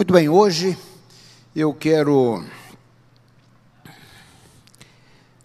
[0.00, 0.78] Muito bem, hoje
[1.54, 2.42] eu quero.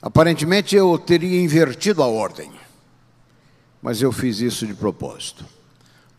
[0.02, 2.50] Aparentemente eu teria invertido a ordem,
[3.82, 5.46] mas eu fiz isso de propósito.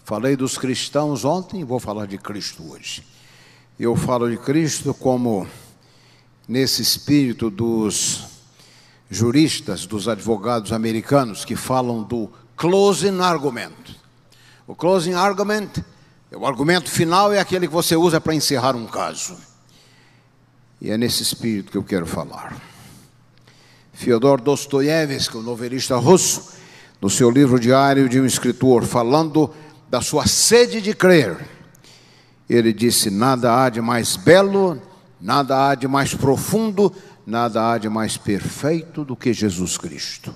[0.04, 3.02] Falei dos cristãos ontem, vou falar de Cristo hoje.
[3.80, 5.48] Eu falo de Cristo como
[6.46, 8.22] nesse espírito dos
[9.10, 13.96] juristas, dos advogados americanos que falam do closing argument.
[14.66, 15.82] O closing argument,
[16.38, 19.36] o argumento final é aquele que você usa para encerrar um caso.
[20.80, 22.60] E é nesse espírito que eu quero falar.
[23.94, 26.52] Fyodor Dostoiévski, o novelista russo,
[27.00, 29.50] no seu livro Diário de um Escritor, falando
[29.88, 31.38] da sua sede de crer.
[32.48, 34.80] Ele disse: Nada há de mais belo,
[35.18, 36.92] nada há de mais profundo,
[37.26, 40.34] nada há de mais perfeito do que Jesus Cristo.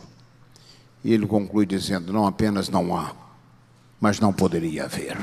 [1.05, 3.13] E ele conclui dizendo: Não apenas não há,
[4.01, 5.19] mas não poderia haver.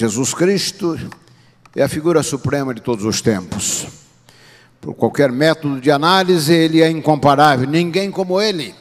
[0.00, 0.98] Jesus Cristo
[1.76, 3.86] é a figura suprema de todos os tempos.
[4.80, 8.74] Por qualquer método de análise, ele é incomparável, ninguém como ele.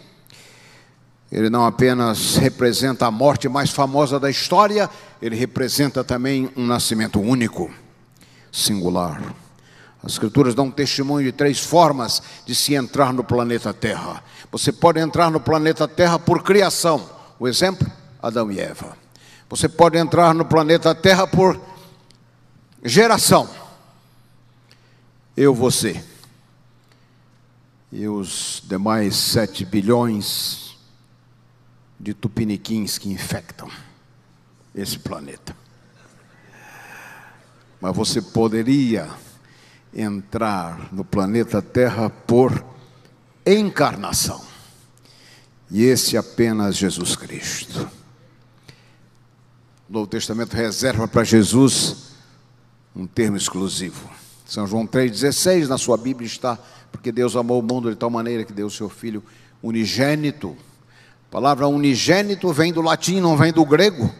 [1.29, 4.89] Ele não apenas representa a morte mais famosa da história,
[5.21, 7.69] ele representa também um nascimento único,
[8.49, 9.21] singular.
[10.01, 14.23] As Escrituras dão testemunho de três formas de se entrar no planeta Terra.
[14.53, 17.09] Você pode entrar no planeta Terra por criação.
[17.37, 17.85] O exemplo:
[18.23, 18.98] Adão e Eva.
[19.49, 21.59] Você pode entrar no planeta Terra por
[22.85, 23.49] geração.
[25.35, 26.03] Eu, você.
[27.91, 30.77] E os demais sete bilhões
[31.99, 33.69] de tupiniquins que infectam
[34.75, 35.57] esse planeta.
[37.81, 39.09] Mas você poderia
[39.91, 42.63] entrar no planeta Terra por
[43.43, 44.45] encarnação.
[45.71, 47.98] E esse é apenas Jesus Cristo.
[49.89, 52.13] Novo Testamento reserva para Jesus
[52.95, 54.09] um termo exclusivo.
[54.45, 56.57] São João 3,16, na sua Bíblia está,
[56.91, 59.23] porque Deus amou o mundo de tal maneira que deu o seu Filho
[59.61, 60.55] unigênito
[61.29, 64.11] a palavra unigênito vem do latim, não vem do grego.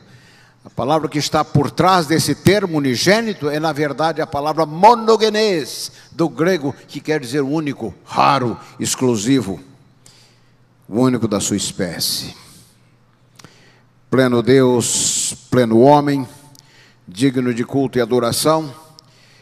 [0.64, 5.92] A palavra que está por trás desse termo unigênito é, na verdade, a palavra monogenes,
[6.12, 9.60] do grego, que quer dizer único, raro, exclusivo,
[10.88, 12.36] o único da sua espécie.
[14.12, 16.28] Pleno Deus, pleno homem,
[17.08, 18.74] digno de culto e adoração,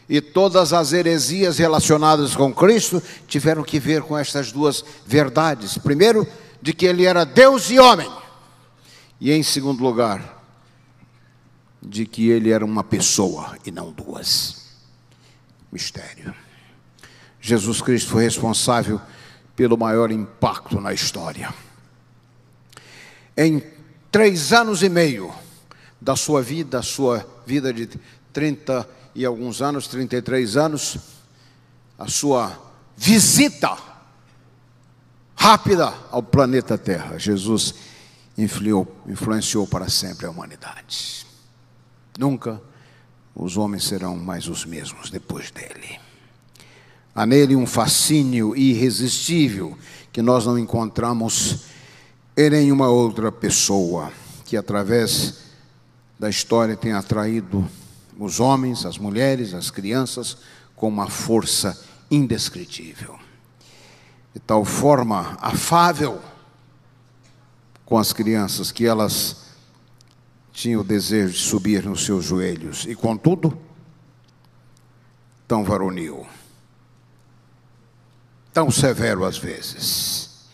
[0.09, 5.77] e todas as heresias relacionadas com Cristo tiveram que ver com estas duas verdades.
[5.77, 6.25] Primeiro,
[6.61, 8.09] de que ele era Deus e homem.
[9.19, 10.43] E em segundo lugar,
[11.81, 14.67] de que ele era uma pessoa e não duas.
[15.71, 16.33] Mistério.
[17.41, 19.01] Jesus Cristo foi responsável
[19.55, 21.53] pelo maior impacto na história.
[23.35, 23.61] Em
[24.11, 25.33] três anos e meio
[25.99, 27.89] da sua vida, a sua vida de
[28.31, 30.97] 30 e alguns anos, 33 anos,
[31.97, 32.57] a sua
[32.95, 33.77] visita
[35.35, 37.17] rápida ao planeta Terra.
[37.17, 37.73] Jesus
[38.37, 41.25] influiu, influenciou para sempre a humanidade.
[42.17, 42.61] Nunca
[43.35, 45.99] os homens serão mais os mesmos depois dele.
[47.13, 49.77] Há nele um fascínio irresistível
[50.11, 51.65] que nós não encontramos
[52.35, 54.11] em nenhuma outra pessoa
[54.45, 55.46] que, através
[56.19, 57.67] da história, tem atraído
[58.17, 60.37] os homens, as mulheres, as crianças
[60.75, 61.79] com uma força
[62.09, 63.19] indescritível.
[64.33, 66.21] De tal forma afável
[67.85, 69.47] com as crianças que elas
[70.51, 73.57] tinham o desejo de subir nos seus joelhos e, contudo,
[75.47, 76.25] tão varonil,
[78.51, 80.47] tão severo às vezes,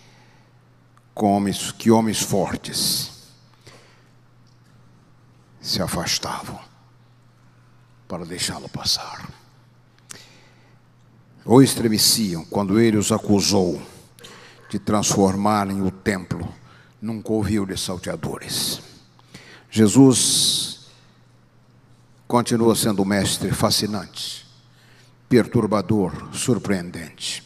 [1.13, 3.12] com homens, que homens fortes
[5.63, 6.59] se afastavam
[8.07, 9.29] para deixá-lo passar
[11.45, 13.81] ou estremeciam quando ele os acusou
[14.69, 16.53] de transformarem o templo
[17.01, 18.81] num covil de salteadores.
[19.69, 20.87] Jesus
[22.27, 24.45] continua sendo um mestre fascinante,
[25.29, 27.43] perturbador, surpreendente.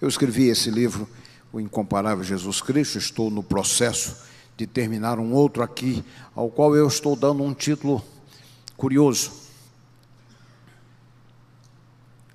[0.00, 1.08] Eu escrevi esse livro,
[1.52, 4.27] O Incomparável Jesus Cristo, estou no processo
[4.58, 6.04] de terminar um outro aqui,
[6.36, 8.04] ao qual eu estou dando um título
[8.76, 9.48] curioso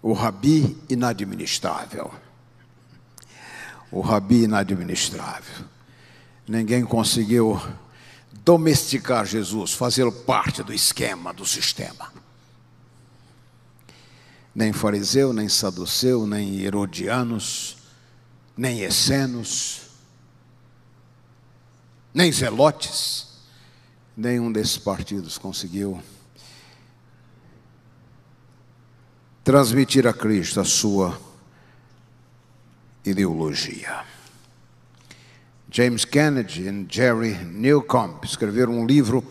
[0.04, 2.14] o rabi inadministrável.
[3.90, 5.66] O rabi inadministrável.
[6.46, 7.60] Ninguém conseguiu
[8.44, 12.12] domesticar Jesus, fazê-lo parte do esquema, do sistema.
[14.54, 17.78] Nem fariseu, nem saduceu, nem herodianos,
[18.58, 19.83] nem essenos,
[22.14, 23.28] nem zelotes,
[24.16, 26.02] nenhum desses partidos conseguiu
[29.44, 31.20] transmitir a Cristo a sua
[33.04, 34.06] ideologia.
[35.70, 39.26] James Kennedy e Jerry Newcomb escreveram um livro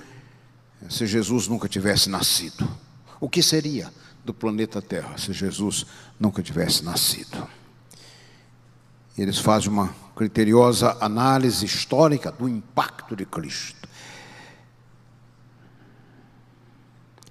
[0.90, 2.68] Se Jesus Nunca Tivesse Nascido.
[3.20, 3.92] O que seria
[4.24, 5.86] do planeta Terra se Jesus
[6.18, 7.48] nunca tivesse nascido?
[9.16, 13.88] Eles fazem uma criteriosa análise histórica do impacto de Cristo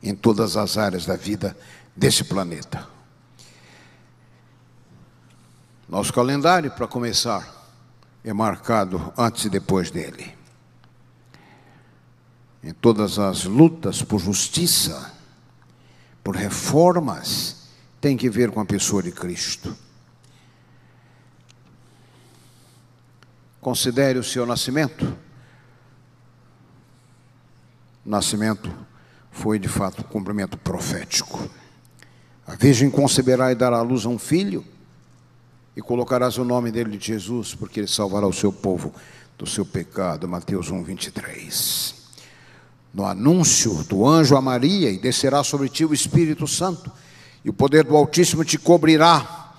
[0.01, 1.56] em todas as áreas da vida
[1.95, 2.88] desse planeta.
[5.88, 7.62] Nosso calendário, para começar,
[8.24, 10.34] é marcado antes e depois dele.
[12.63, 15.13] Em todas as lutas por justiça,
[16.24, 17.68] por reformas,
[18.00, 19.75] tem que ver com a pessoa de Cristo.
[23.62, 25.06] Considere o seu nascimento.
[28.04, 28.74] O nascimento
[29.31, 31.48] foi de fato um cumprimento profético.
[32.48, 34.66] A Virgem conceberá e dará à luz a um filho
[35.78, 38.94] e colocarás o nome dele de Jesus, porque ele salvará o seu povo
[39.38, 40.28] do seu pecado.
[40.28, 41.96] Mateus 1, 23.
[42.92, 46.92] No anúncio do anjo a Maria, e descerá sobre ti o Espírito Santo,
[47.46, 49.54] e o poder do Altíssimo te cobrirá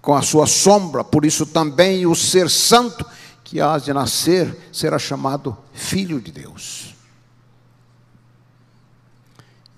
[0.00, 3.04] com a sua sombra, por isso também o ser santo
[3.46, 6.96] que há de nascer será chamado Filho de Deus.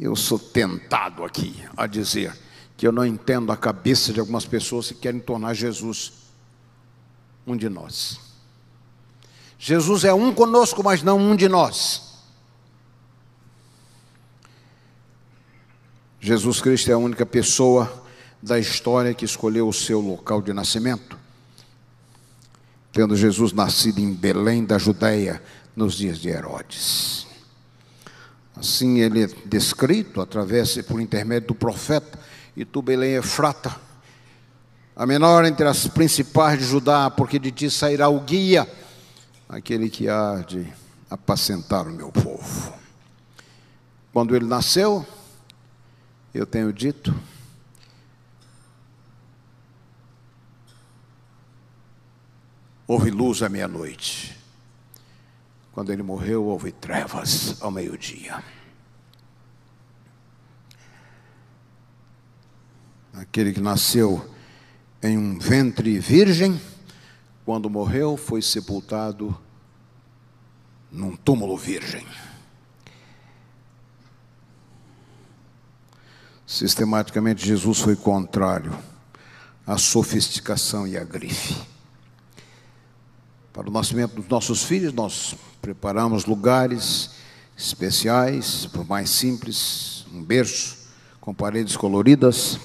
[0.00, 2.35] Eu sou tentado aqui a dizer
[2.79, 6.15] que eu não entendo a cabeça de algumas pessoas que querem tornar Jesus
[7.47, 8.19] um de nós.
[9.59, 12.23] Jesus é um conosco, mas não um de nós.
[16.19, 18.03] Jesus Cristo é a única pessoa
[18.43, 21.28] da história que escolheu o seu local de nascimento.
[22.93, 25.43] Tendo Jesus nascido em Belém da Judéia
[25.76, 27.26] nos dias de Herodes.
[28.56, 32.19] Assim ele é descrito através por intermédio do profeta
[32.56, 33.76] e tu, Belém Efrata,
[34.96, 38.69] a menor entre as principais de Judá, porque de ti sairá o guia,
[39.49, 40.67] aquele que há de
[41.08, 42.75] apacentar o meu povo.
[44.12, 45.06] Quando ele nasceu,
[46.34, 47.14] eu tenho dito,
[52.88, 54.37] houve luz à meia-noite.
[55.70, 58.43] Quando ele morreu, houve trevas ao meio-dia.
[63.19, 64.25] aquele que nasceu
[65.02, 66.61] em um ventre virgem,
[67.44, 69.37] quando morreu, foi sepultado
[70.91, 72.06] num túmulo virgem.
[76.46, 78.76] Sistematicamente, Jesus foi contrário
[79.67, 81.78] à sofisticação e à grife.
[83.58, 87.10] Para o nascimento dos nossos filhos, nós preparamos lugares
[87.56, 90.78] especiais, por mais simples, um berço
[91.20, 92.56] com paredes coloridas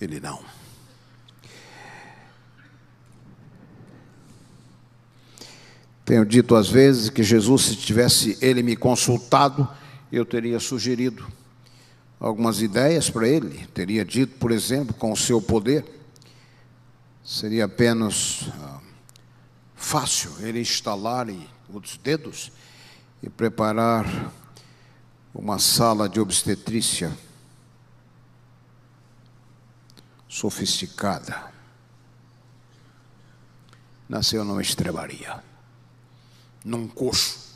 [0.00, 0.40] ele não.
[6.04, 9.68] Tenho dito às vezes que Jesus, se tivesse ele me consultado,
[10.10, 11.24] eu teria sugerido
[12.18, 13.68] algumas ideias para ele.
[13.72, 15.84] Teria dito, por exemplo, com o seu poder,
[17.22, 18.75] seria apenas ah,
[19.76, 21.26] fácil ele instalar
[21.68, 22.50] os dedos
[23.22, 24.32] e preparar
[25.34, 27.16] uma sala de obstetrícia
[30.26, 31.52] sofisticada.
[34.08, 35.42] Nasceu numa estrebaria,
[36.64, 37.54] num coxo,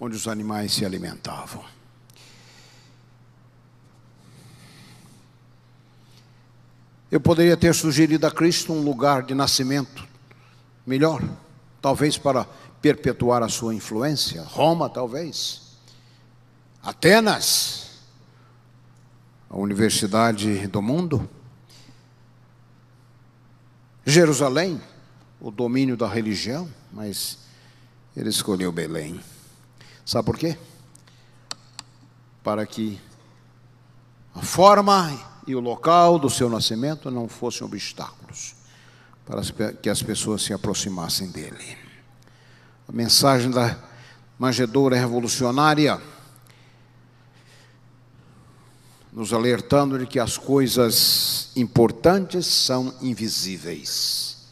[0.00, 1.64] onde os animais se alimentavam.
[7.10, 10.06] Eu poderia ter sugerido a Cristo um lugar de nascimento
[10.86, 11.22] melhor,
[11.84, 12.46] talvez para
[12.80, 14.42] perpetuar a sua influência.
[14.42, 15.76] Roma, talvez.
[16.82, 17.98] Atenas,
[19.50, 21.28] a universidade do mundo.
[24.02, 24.80] Jerusalém,
[25.38, 27.40] o domínio da religião, mas
[28.16, 29.20] ele escolheu Belém.
[30.06, 30.56] Sabe por quê?
[32.42, 32.98] Para que
[34.34, 35.12] a forma
[35.46, 38.63] e o local do seu nascimento não fossem obstáculos
[39.26, 41.78] para que as pessoas se aproximassem dele.
[42.88, 43.78] A mensagem da
[44.38, 46.00] manjedoura revolucionária
[49.14, 54.48] nos alertando de que as coisas importantes são invisíveis.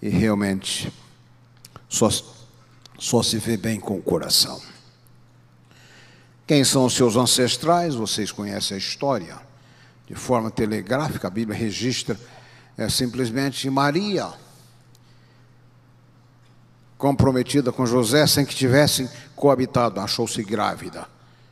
[0.00, 0.92] E realmente,
[1.88, 2.10] só,
[2.98, 4.60] só se vê bem com o coração.
[6.46, 7.94] Quem são os seus ancestrais?
[7.94, 9.40] Vocês conhecem a história.
[10.06, 12.18] De forma telegráfica, a Bíblia registra
[12.78, 14.32] é, simplesmente Maria,
[16.96, 21.08] comprometida com José sem que tivessem coabitado, achou-se grávida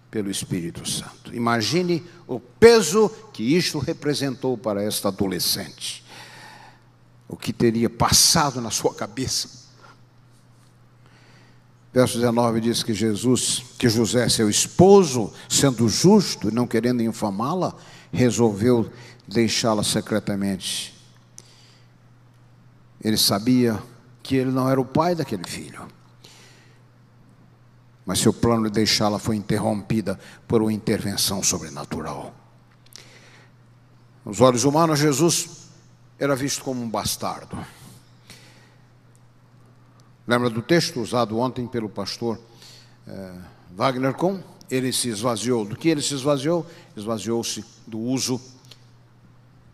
[0.08, 1.34] pelo Espírito Santo.
[1.34, 6.04] Imagine o peso que isto representou para esta adolescente.
[7.28, 9.66] O que teria passado na sua cabeça.
[11.92, 17.74] Verso 19 diz que Jesus, que José, seu esposo, sendo justo e não querendo infamá-la,
[18.12, 18.88] resolveu
[19.26, 20.95] deixá-la secretamente.
[23.00, 23.82] Ele sabia
[24.22, 25.86] que ele não era o pai daquele filho.
[28.04, 32.34] Mas seu plano de deixá-la foi interrompida por uma intervenção sobrenatural.
[34.24, 35.68] Nos olhos humanos, Jesus
[36.18, 37.58] era visto como um bastardo.
[40.26, 42.40] Lembra do texto usado ontem pelo pastor
[43.06, 43.34] eh,
[43.72, 44.40] Wagner Kuhn?
[44.68, 45.64] Ele se esvaziou.
[45.64, 46.66] Do que ele se esvaziou?
[46.96, 48.40] Esvaziou-se do uso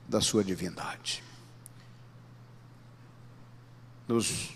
[0.06, 1.24] da sua divindade.
[4.12, 4.50] Nos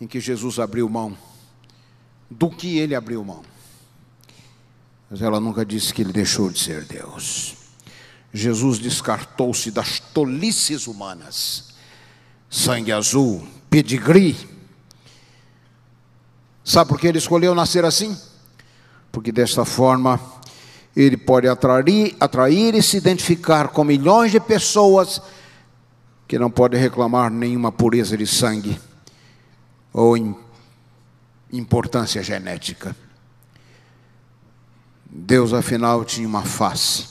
[0.00, 1.14] em que Jesus abriu mão
[2.30, 3.42] do que ele abriu mão.
[5.10, 7.56] Mas ela nunca disse que ele deixou de ser Deus.
[8.32, 11.74] Jesus descartou-se das tolices humanas.
[12.48, 14.59] Sangue azul, pedigree.
[16.64, 18.16] Sabe por que ele escolheu nascer assim?
[19.10, 20.20] Porque desta forma
[20.94, 25.20] ele pode atrair, atrair e se identificar com milhões de pessoas
[26.26, 28.80] que não podem reclamar nenhuma pureza de sangue
[29.92, 30.16] ou
[31.52, 32.94] importância genética.
[35.04, 37.08] Deus, afinal, tinha uma face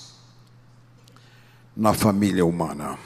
[1.75, 2.97] na família humana.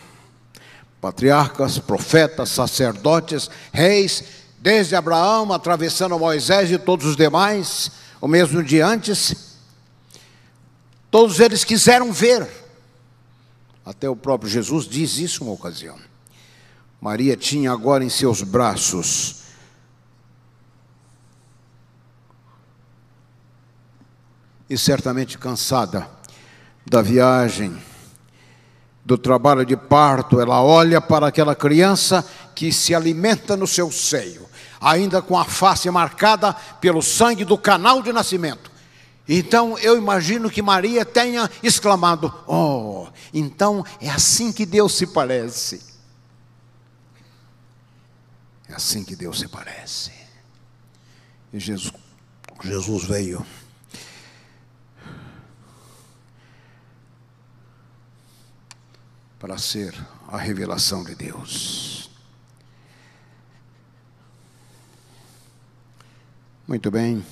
[1.01, 7.91] Patriarcas, profetas, sacerdotes, reis, desde Abraão, atravessando Moisés e todos os demais,
[8.21, 9.57] o mesmo de antes,
[11.11, 12.49] todos eles quiseram ver.
[13.85, 15.97] Até o próprio Jesus diz isso uma ocasião.
[17.01, 19.43] Maria tinha agora em seus braços
[24.69, 26.09] e certamente cansada
[26.85, 27.77] da viagem,
[29.03, 34.52] do trabalho de parto, ela olha para aquela criança que se alimenta no seu seio,
[34.83, 38.71] ainda com a face marcada pelo sangue do canal de nascimento.
[39.27, 45.81] Então eu imagino que Maria tenha exclamado: Oh, então é assim que Deus se parece.
[48.67, 50.11] É assim que Deus se parece.
[51.53, 51.93] E Jesus,
[52.63, 53.45] Jesus veio
[59.39, 59.93] para ser
[60.27, 61.92] a revelação de Deus.
[66.67, 67.25] Muito bem.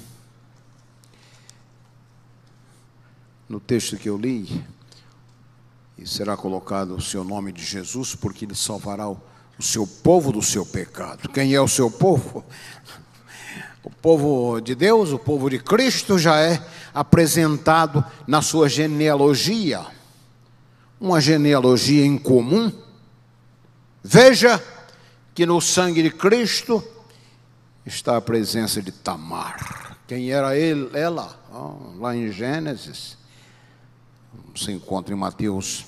[3.48, 4.64] No texto que eu li,
[5.98, 9.22] e será colocado o seu nome de Jesus, porque ele salvará o,
[9.58, 11.30] o seu povo do seu pecado.
[11.30, 12.44] Quem é o seu povo?
[13.84, 19.86] O povo de Deus, o povo de Cristo, já é apresentado na sua genealogia
[21.02, 22.72] uma genealogia em comum.
[24.04, 24.64] Veja
[25.34, 26.84] que no sangue de Cristo
[27.86, 29.98] está a presença de Tamar.
[30.08, 31.40] Quem era ele, ela?
[31.98, 33.18] Lá em Gênesis,
[34.56, 35.86] se encontra em Mateus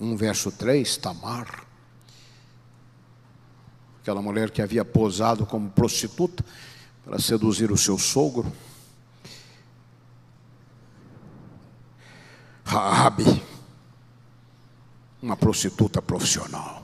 [0.00, 1.64] 1, verso 3, Tamar.
[4.00, 6.44] Aquela mulher que havia posado como prostituta
[7.04, 8.52] para seduzir o seu sogro.
[12.64, 13.42] Raabe
[15.22, 16.83] uma prostituta profissional.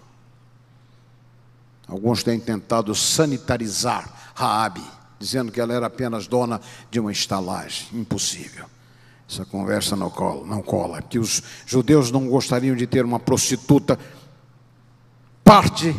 [1.90, 4.82] Alguns têm tentado sanitarizar Raabe,
[5.18, 7.88] dizendo que ela era apenas dona de uma estalagem.
[7.92, 8.66] Impossível.
[9.28, 13.99] Essa conversa não cola, não cola, que os judeus não gostariam de ter uma prostituta
[15.44, 15.94] parte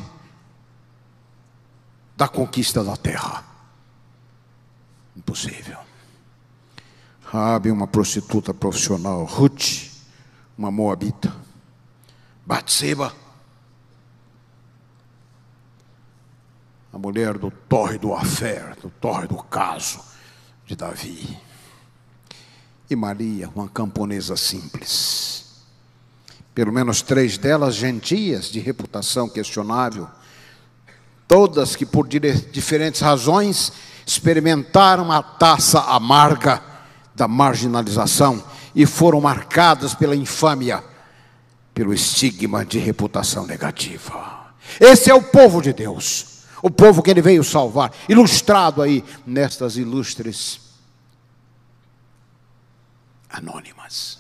[2.15, 3.43] da conquista da terra.
[5.15, 5.77] Impossível.
[7.25, 9.89] Raabe, uma prostituta profissional, Ruth,
[10.57, 11.33] uma moabita.
[12.45, 13.13] Batseba,
[16.91, 19.99] a mulher do torre do affair, do torre do caso
[20.65, 21.37] de Davi.
[22.89, 25.45] E Maria, uma camponesa simples.
[26.53, 30.07] Pelo menos três delas gentias, de reputação questionável.
[31.27, 33.71] Todas que, por diferentes razões,
[34.05, 36.61] experimentaram a taça amarga
[37.15, 38.43] da marginalização
[38.75, 40.83] e foram marcadas pela infâmia
[41.73, 44.53] pelo estigma de reputação negativa.
[44.79, 46.30] Esse é o povo de Deus,
[46.61, 50.61] o povo que ele veio salvar, ilustrado aí nestas ilustres
[53.29, 54.19] anônimas.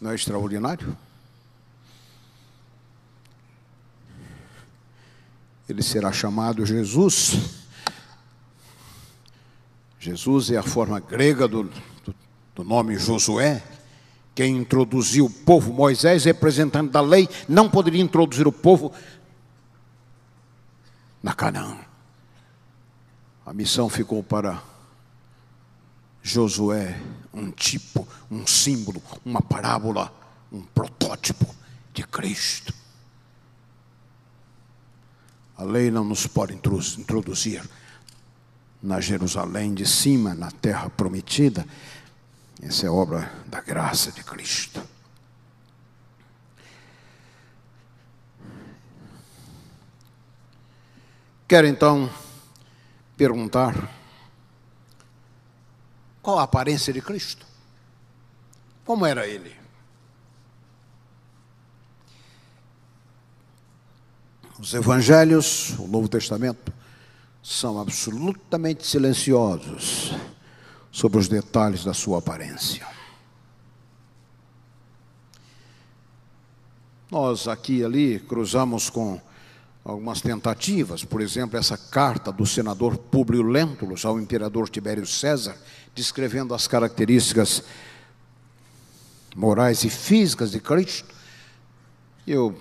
[0.00, 0.96] Não é extraordinário?
[5.68, 7.64] Ele será chamado Jesus.
[9.98, 12.14] Jesus é a forma grega do, do,
[12.54, 13.62] do nome Josué.
[14.36, 18.92] Quem introduziu o povo, Moisés, representante da lei, não poderia introduzir o povo
[21.22, 21.78] na Canaã.
[23.46, 24.62] A missão ficou para
[26.22, 27.00] Josué,
[27.32, 30.12] um tipo, um símbolo, uma parábola,
[30.52, 31.46] um protótipo
[31.94, 32.74] de Cristo.
[35.56, 37.66] A lei não nos pode introduzir
[38.82, 41.66] na Jerusalém de cima, na terra prometida.
[42.62, 44.82] Essa é obra da graça de Cristo.
[51.46, 52.10] Quero então
[53.16, 53.90] perguntar
[56.20, 57.46] qual a aparência de Cristo?
[58.84, 59.54] Como era ele?
[64.58, 66.72] Os evangelhos, o Novo Testamento,
[67.42, 70.14] são absolutamente silenciosos
[70.96, 72.86] sobre os detalhes da sua aparência.
[77.10, 79.20] Nós aqui e ali cruzamos com
[79.84, 85.54] algumas tentativas, por exemplo, essa carta do senador Públio Lentulus ao imperador Tibério César,
[85.94, 87.62] descrevendo as características
[89.36, 91.14] morais e físicas de Cristo.
[92.26, 92.58] Eu,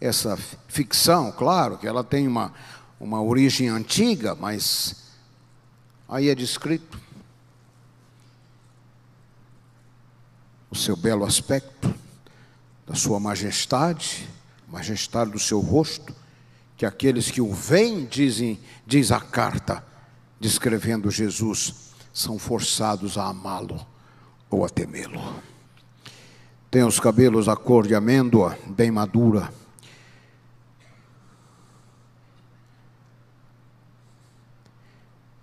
[0.00, 2.52] essa ficção, claro que ela tem uma,
[2.98, 4.96] uma origem antiga, mas
[6.08, 7.03] aí é descrito
[10.74, 11.94] o seu belo aspecto,
[12.84, 14.28] da sua majestade,
[14.66, 16.12] majestade do seu rosto,
[16.76, 19.84] que aqueles que o veem, dizem, diz a carta,
[20.40, 23.86] descrevendo Jesus, são forçados a amá-lo
[24.50, 25.40] ou a temê-lo.
[26.72, 29.52] Tem os cabelos da cor de amêndoa, bem madura.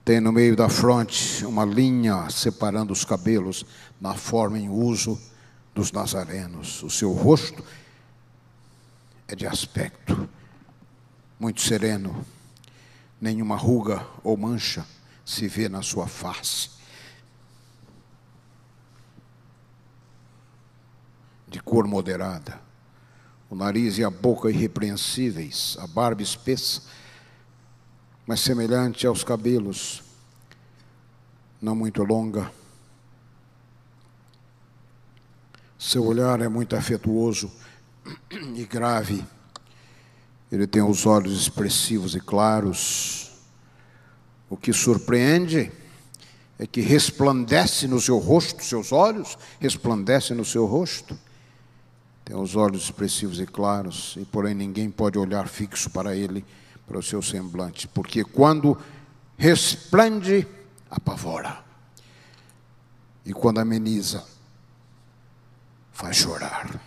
[0.04, 3.66] Tem no meio da fronte uma linha separando os cabelos
[4.02, 5.22] na forma em uso
[5.76, 6.82] dos nazarenos.
[6.82, 7.64] O seu rosto
[9.28, 10.28] é de aspecto
[11.40, 12.26] muito sereno,
[13.20, 14.86] nenhuma ruga ou mancha
[15.26, 16.70] se vê na sua face.
[21.48, 22.60] De cor moderada,
[23.50, 26.84] o nariz e a boca irrepreensíveis, a barba espessa,
[28.26, 30.04] mas semelhante aos cabelos,
[31.62, 32.52] não muito longa.
[35.82, 37.52] Seu olhar é muito afetuoso
[38.56, 39.26] e grave.
[40.52, 43.32] Ele tem os olhos expressivos e claros.
[44.48, 45.72] O que surpreende
[46.60, 51.18] é que resplandece no seu rosto, seus olhos resplandecem no seu rosto.
[52.24, 56.46] Tem os olhos expressivos e claros, e porém ninguém pode olhar fixo para ele,
[56.88, 58.78] para o seu semblante, porque quando
[59.36, 60.48] resplende,
[60.92, 61.66] apavora.
[63.26, 64.24] E quando ameniza,
[65.92, 66.80] faz chorar.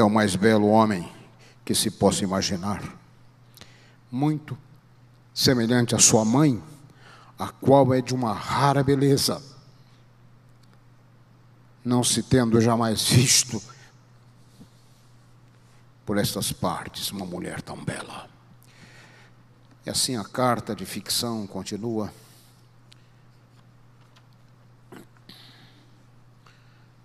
[0.00, 1.10] é o mais belo homem
[1.64, 2.82] que se possa imaginar.
[4.10, 4.56] Muito
[5.34, 6.62] semelhante à sua mãe,
[7.38, 9.42] a qual é de uma rara beleza,
[11.84, 13.62] não se tendo jamais visto
[16.04, 18.28] por estas partes uma mulher tão bela.
[19.84, 22.12] E assim a carta de ficção continua.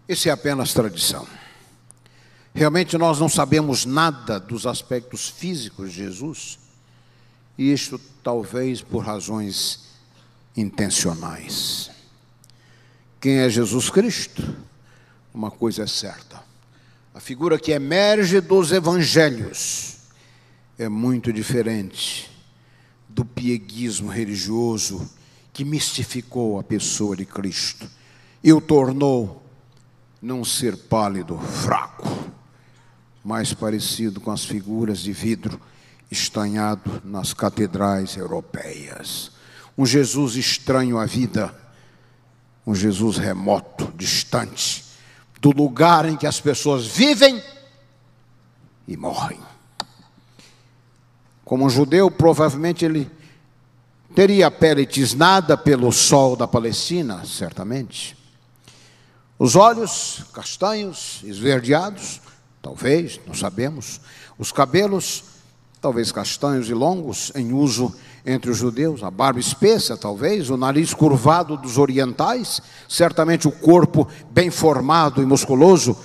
[0.07, 1.25] Isso é apenas tradição.
[2.53, 6.59] Realmente nós não sabemos nada dos aspectos físicos de Jesus,
[7.57, 9.85] e isto talvez por razões
[10.55, 11.89] intencionais.
[13.19, 14.43] Quem é Jesus Cristo?
[15.33, 16.43] Uma coisa é certa:
[17.13, 19.97] a figura que emerge dos evangelhos
[20.77, 22.29] é muito diferente
[23.07, 25.09] do pieguismo religioso
[25.53, 27.89] que mistificou a pessoa de Cristo
[28.43, 29.42] e o tornou
[30.23, 32.23] não ser pálido, fraco
[33.23, 35.59] mais parecido com as figuras de vidro
[36.11, 39.31] estanhado nas catedrais europeias.
[39.77, 41.55] Um Jesus estranho à vida,
[42.67, 44.83] um Jesus remoto, distante,
[45.39, 47.41] do lugar em que as pessoas vivem
[48.87, 49.39] e morrem.
[51.45, 53.09] Como um judeu, provavelmente ele
[54.13, 58.22] teria a pele tisnada pelo sol da Palestina, certamente.
[59.43, 62.21] Os olhos castanhos, esverdeados,
[62.61, 63.99] talvez, não sabemos.
[64.39, 65.25] Os cabelos
[65.81, 67.93] talvez castanhos e longos, em uso
[68.25, 74.07] entre os judeus, a barba espessa, talvez, o nariz curvado dos orientais, certamente o corpo
[74.31, 75.97] bem formado e musculoso,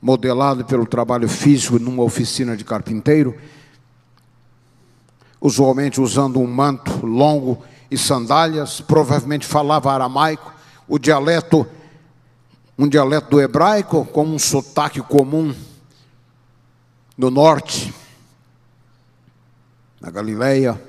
[0.00, 3.36] modelado pelo trabalho físico numa oficina de carpinteiro,
[5.40, 10.54] usualmente usando um manto longo e sandálias, provavelmente falava aramaico,
[10.86, 11.66] o dialeto,
[12.78, 15.54] um dialeto do hebraico, com um sotaque comum
[17.16, 17.94] no norte,
[20.00, 20.80] na Galileia.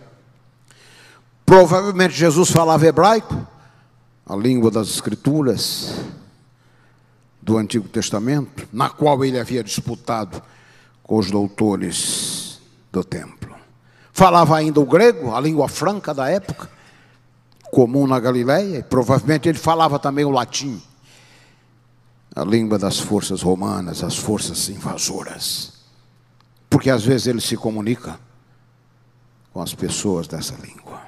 [1.45, 3.47] Provavelmente Jesus falava hebraico,
[4.25, 5.93] a língua das Escrituras
[7.39, 10.41] do Antigo Testamento, na qual ele havia disputado
[11.03, 12.59] com os doutores
[12.91, 13.53] do templo.
[14.11, 16.67] Falava ainda o grego, a língua franca da época,
[17.71, 20.81] comum na Galileia, e provavelmente ele falava também o latim,
[22.35, 25.71] a língua das forças romanas, as forças invasoras.
[26.69, 28.19] Porque às vezes ele se comunica
[29.53, 31.01] com as pessoas dessa língua.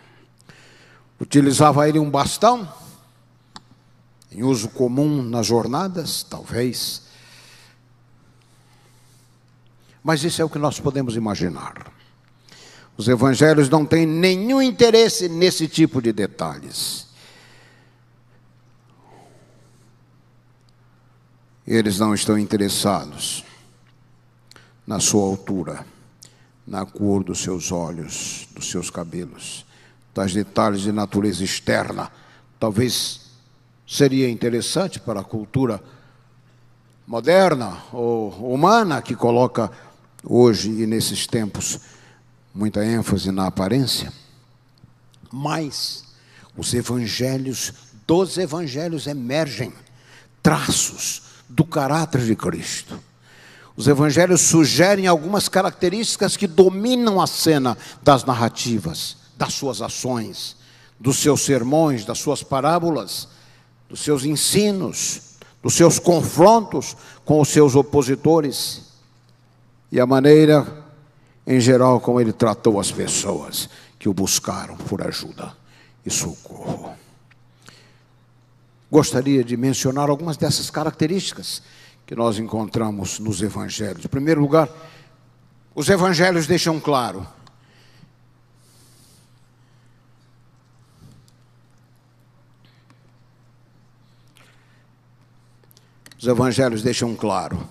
[1.19, 2.71] Utilizava ele um bastão,
[4.31, 7.01] em uso comum nas jornadas, talvez.
[10.01, 11.91] Mas isso é o que nós podemos imaginar.
[12.95, 17.06] Os evangelhos não têm nenhum interesse nesse tipo de detalhes.
[21.67, 23.43] Eles não estão interessados
[24.85, 25.85] na sua altura,
[26.65, 29.65] na cor dos seus olhos, dos seus cabelos,
[30.13, 32.09] tais detalhes de natureza externa.
[32.57, 33.19] Talvez
[33.85, 35.83] seria interessante para a cultura
[37.05, 39.69] moderna ou humana que coloca
[40.23, 41.81] hoje e nesses tempos
[42.55, 44.11] muita ênfase na aparência,
[45.29, 46.05] mas
[46.55, 47.73] os evangelhos,
[48.07, 49.73] dos evangelhos emergem
[50.41, 52.99] traços do caráter de Cristo.
[53.75, 60.55] Os evangelhos sugerem algumas características que dominam a cena das narrativas, das suas ações,
[60.99, 63.27] dos seus sermões, das suas parábolas,
[63.87, 65.21] dos seus ensinos,
[65.61, 68.83] dos seus confrontos com os seus opositores
[69.91, 70.85] e a maneira
[71.47, 75.55] em geral, como ele tratou as pessoas que o buscaram por ajuda
[76.05, 76.91] e socorro.
[78.89, 81.61] Gostaria de mencionar algumas dessas características
[82.05, 84.05] que nós encontramos nos evangelhos.
[84.05, 84.69] Em primeiro lugar,
[85.75, 87.27] os evangelhos deixam claro
[96.19, 97.69] Os evangelhos deixam claro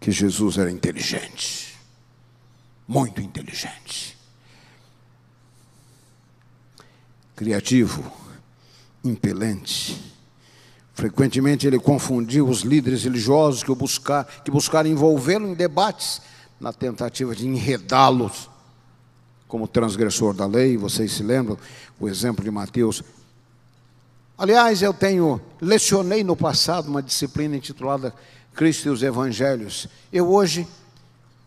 [0.00, 1.78] que Jesus era inteligente,
[2.88, 4.13] muito inteligente,
[7.34, 8.12] criativo,
[9.04, 10.12] impelente.
[10.92, 16.22] Frequentemente ele confundia os líderes religiosos que, buscar, que buscaram envolvê-lo em debates
[16.60, 18.48] na tentativa de enredá-los
[19.48, 20.76] como transgressor da lei.
[20.76, 21.58] Vocês se lembram
[21.98, 23.02] o exemplo de Mateus
[24.36, 28.12] Aliás, eu tenho lecionei no passado uma disciplina intitulada
[28.52, 29.86] Cristo e os Evangelhos.
[30.12, 30.66] Eu hoje,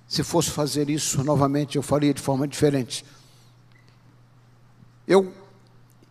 [0.07, 3.05] se fosse fazer isso novamente, eu faria de forma diferente.
[5.05, 5.33] Eu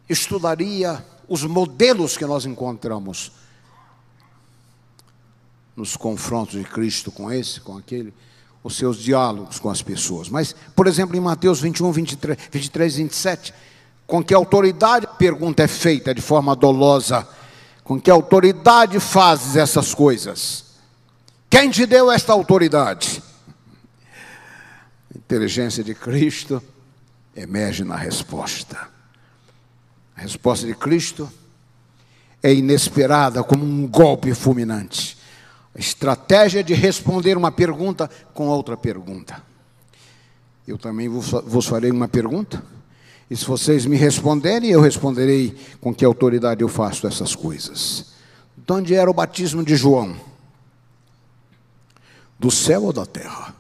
[0.09, 3.33] estudaria os modelos que nós encontramos
[5.75, 8.15] nos confrontos de Cristo com esse, com aquele,
[8.65, 10.29] os seus diálogos com as pessoas.
[10.29, 13.55] Mas, por exemplo, em Mateus 21, 23, 23 27,
[14.07, 17.29] com que autoridade, a pergunta é feita de forma dolosa,
[17.85, 20.65] com que autoridade fazes essas coisas?
[21.51, 23.23] Quem te deu esta autoridade?
[25.15, 26.63] A inteligência de Cristo
[27.35, 28.96] emerge na resposta.
[30.17, 31.31] A resposta de Cristo
[32.43, 35.19] é inesperada como um golpe fulminante.
[35.75, 39.43] A estratégia de responder uma pergunta com outra pergunta.
[40.67, 42.63] Eu também vos farei uma pergunta.
[43.29, 48.13] E se vocês me responderem, eu responderei com que autoridade eu faço essas coisas.
[48.57, 50.17] De onde era o batismo de João?
[52.39, 53.56] Do céu ou da terra?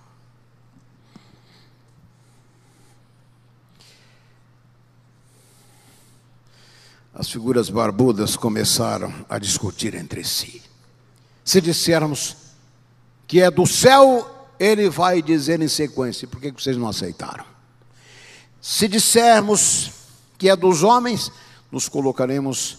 [7.19, 10.63] As figuras barbudas começaram a discutir entre si.
[11.43, 12.37] Se dissermos
[13.27, 17.47] que é do céu, ele vai dizer em sequência: por que vocês não aceitaram?
[18.61, 19.93] Se dissermos
[20.37, 21.33] que é dos homens,
[21.73, 22.77] nos colocaremos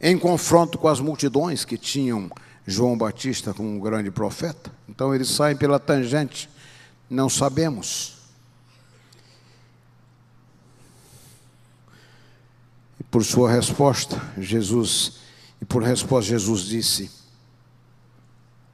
[0.00, 2.28] em confronto com as multidões que tinham
[2.66, 4.72] João Batista como um grande profeta.
[4.88, 6.50] Então eles saem pela tangente,
[7.08, 8.13] não sabemos.
[13.14, 15.20] Por sua resposta, Jesus,
[15.62, 17.08] e por resposta, Jesus disse: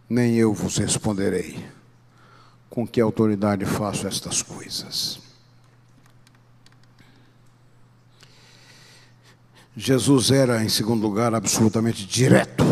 [0.08, 1.62] nem eu vos responderei
[2.70, 5.20] com que autoridade faço estas coisas.
[9.76, 12.64] Jesus era, em segundo lugar, absolutamente direto.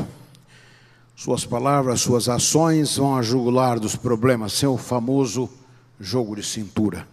[1.14, 5.50] Suas palavras, suas ações vão a jugular dos problemas, seu famoso
[6.00, 7.06] jogo de cintura.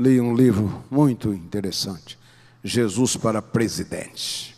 [0.00, 2.18] Li um livro muito interessante,
[2.64, 4.56] Jesus para Presidente.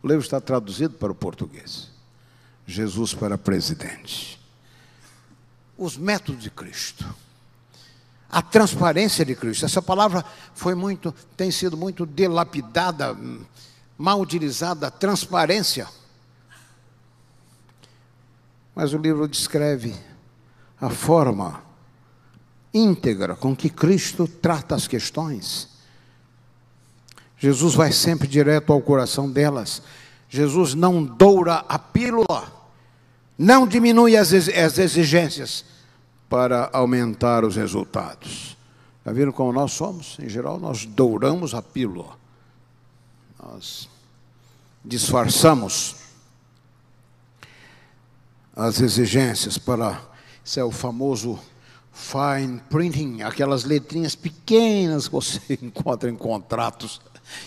[0.00, 1.90] O livro está traduzido para o português.
[2.64, 4.40] Jesus para Presidente.
[5.76, 7.04] Os métodos de Cristo.
[8.30, 9.64] A transparência de Cristo.
[9.64, 13.18] Essa palavra foi muito, tem sido muito delapidada,
[13.98, 15.88] mal utilizada, transparência.
[18.72, 19.96] Mas o livro descreve
[20.80, 21.66] a forma
[22.72, 25.68] íntegra com que Cristo trata as questões.
[27.38, 29.82] Jesus vai sempre direto ao coração delas.
[30.28, 32.52] Jesus não doura a pílula,
[33.38, 35.64] não diminui as exigências
[36.28, 38.56] para aumentar os resultados.
[38.98, 40.18] Está vendo como nós somos?
[40.20, 42.18] Em geral, nós douramos a pílula.
[43.42, 43.88] Nós
[44.84, 45.96] disfarçamos
[48.54, 49.98] as exigências para.
[50.44, 51.38] Isso é o famoso
[51.98, 57.00] fine printing, aquelas letrinhas pequenas que você encontra em contratos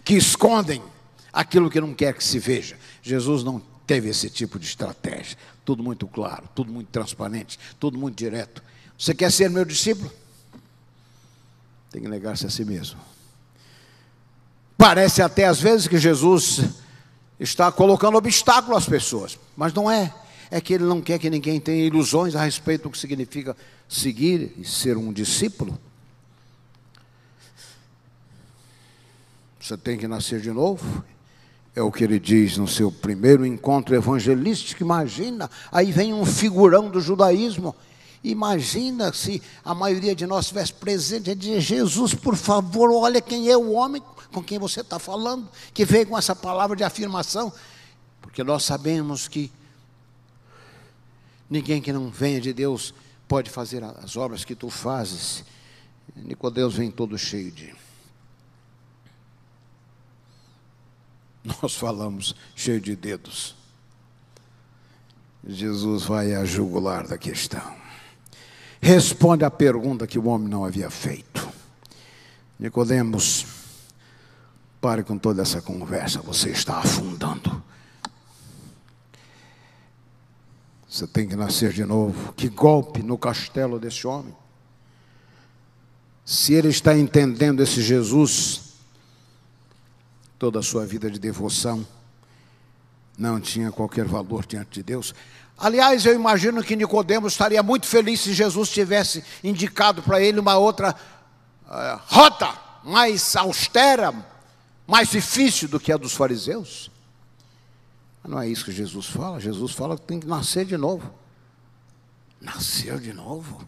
[0.03, 0.83] que escondem
[1.31, 2.77] aquilo que não quer que se veja.
[3.01, 5.37] Jesus não teve esse tipo de estratégia.
[5.63, 8.61] Tudo muito claro, tudo muito transparente, tudo muito direto.
[8.97, 10.11] Você quer ser meu discípulo?
[11.89, 12.99] Tem que negar-se a si mesmo.
[14.77, 16.61] Parece até às vezes que Jesus
[17.39, 20.13] está colocando obstáculo às pessoas, mas não é.
[20.51, 23.55] É que ele não quer que ninguém tenha ilusões a respeito do que significa
[23.87, 25.79] seguir e ser um discípulo.
[29.59, 31.03] Você tem que nascer de novo.
[31.73, 34.83] É o que ele diz no seu primeiro encontro evangelístico.
[34.83, 37.73] Imagina, aí vem um figurão do judaísmo.
[38.23, 43.49] Imagina se a maioria de nós estivesse presente e dizer: Jesus, por favor, olha quem
[43.49, 47.51] é o homem com quem você está falando, que veio com essa palavra de afirmação.
[48.21, 49.51] Porque nós sabemos que
[51.51, 52.93] ninguém que não venha de Deus
[53.27, 55.43] pode fazer as obras que tu fazes.
[56.15, 57.75] Nicodeus vem todo cheio de
[61.43, 63.55] Nós falamos cheio de dedos.
[65.45, 67.75] Jesus vai a jugular da questão.
[68.79, 71.49] Responde à pergunta que o homem não havia feito.
[72.59, 73.45] Nicodemos,
[74.79, 77.60] pare com toda essa conversa, você está afundando.
[80.91, 82.33] Você tem que nascer de novo.
[82.33, 84.35] Que golpe no castelo desse homem.
[86.25, 88.73] Se ele está entendendo esse Jesus
[90.37, 91.87] toda a sua vida de devoção,
[93.17, 95.15] não tinha qualquer valor diante de Deus.
[95.57, 100.57] Aliás, eu imagino que Nicodemos estaria muito feliz se Jesus tivesse indicado para ele uma
[100.57, 100.93] outra
[101.67, 104.13] uh, rota mais austera,
[104.85, 106.91] mais difícil do que a dos fariseus.
[108.23, 109.39] Mas não é isso que Jesus fala.
[109.39, 111.11] Jesus fala que tem que nascer de novo.
[112.39, 113.67] Nascer de novo.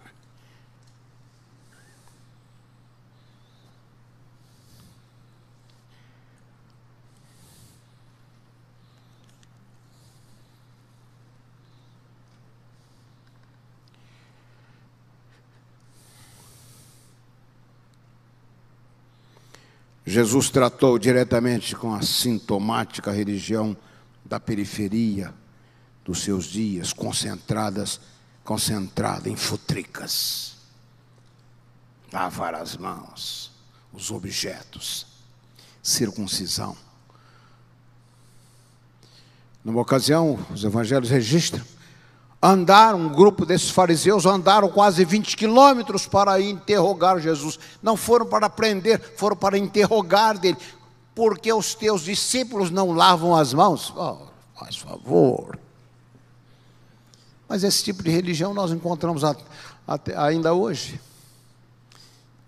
[20.06, 23.76] Jesus tratou diretamente com a sintomática religião
[24.34, 25.32] da periferia
[26.04, 28.02] dos seus dias, concentradas,
[28.44, 30.56] concentrada em futricas.
[32.12, 33.52] Lavar as mãos,
[33.94, 35.06] os objetos,
[35.84, 36.76] circuncisão.
[39.64, 41.64] Numa ocasião, os evangelhos registram
[42.42, 47.60] andaram, um grupo desses fariseus andaram quase 20 quilômetros para interrogar Jesus.
[47.84, 50.58] Não foram para prender, foram para interrogar dele.
[51.16, 53.94] Porque os teus discípulos não lavam as mãos?
[53.96, 55.60] Oh, faz favor.
[57.48, 59.22] Mas esse tipo de religião nós encontramos
[60.18, 61.00] ainda hoje.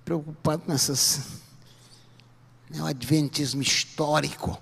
[0.04, 1.41] Preocupado com essas.
[2.73, 4.60] É um adventismo histórico.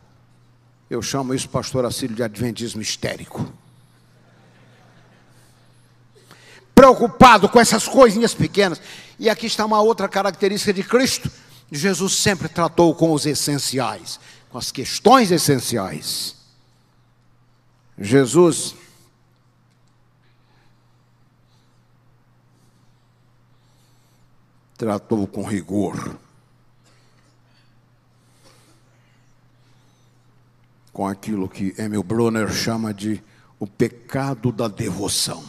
[0.90, 3.52] Eu chamo isso, pastor Assílio, de adventismo histérico.
[6.84, 8.82] preocupado com essas coisinhas pequenas.
[9.18, 11.32] E aqui está uma outra característica de Cristo.
[11.76, 16.36] Jesus sempre tratou com os essenciais, com as questões essenciais.
[17.98, 18.76] Jesus
[24.78, 26.20] tratou com rigor.
[30.94, 33.22] com aquilo que Emil Brunner chama de
[33.60, 35.44] o pecado da devoção.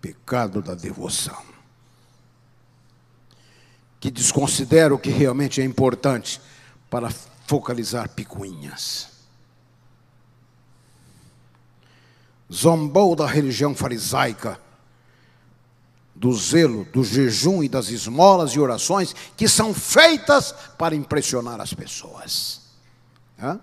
[0.00, 1.51] Pecado da devoção.
[4.02, 6.40] Que desconsidera o que realmente é importante
[6.90, 7.08] para
[7.46, 9.12] focalizar picuinhas.
[12.52, 14.58] Zombou da religião farisaica,
[16.16, 21.72] do zelo, do jejum e das esmolas e orações que são feitas para impressionar as
[21.72, 22.72] pessoas.
[23.40, 23.60] Hã?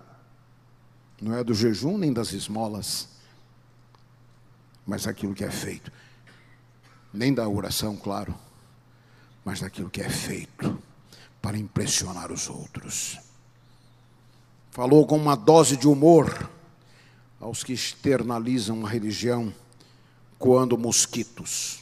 [1.20, 3.08] Não é do jejum nem das esmolas,
[4.86, 5.92] mas daquilo que é feito.
[7.12, 8.34] Nem da oração, claro,
[9.50, 10.80] mas daquilo que é feito
[11.42, 13.18] para impressionar os outros.
[14.70, 16.48] Falou com uma dose de humor
[17.40, 19.52] aos que externalizam a religião
[20.38, 21.80] coando mosquitos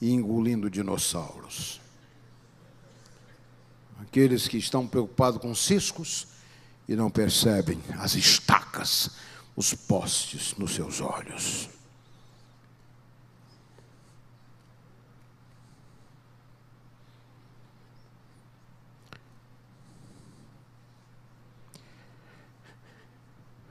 [0.00, 1.80] e engolindo dinossauros.
[4.00, 6.26] Aqueles que estão preocupados com ciscos
[6.88, 9.10] e não percebem as estacas,
[9.54, 11.70] os postes nos seus olhos.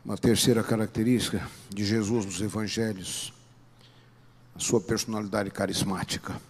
[0.03, 3.31] Uma terceira característica de Jesus nos evangelhos,
[4.55, 6.41] a sua personalidade carismática,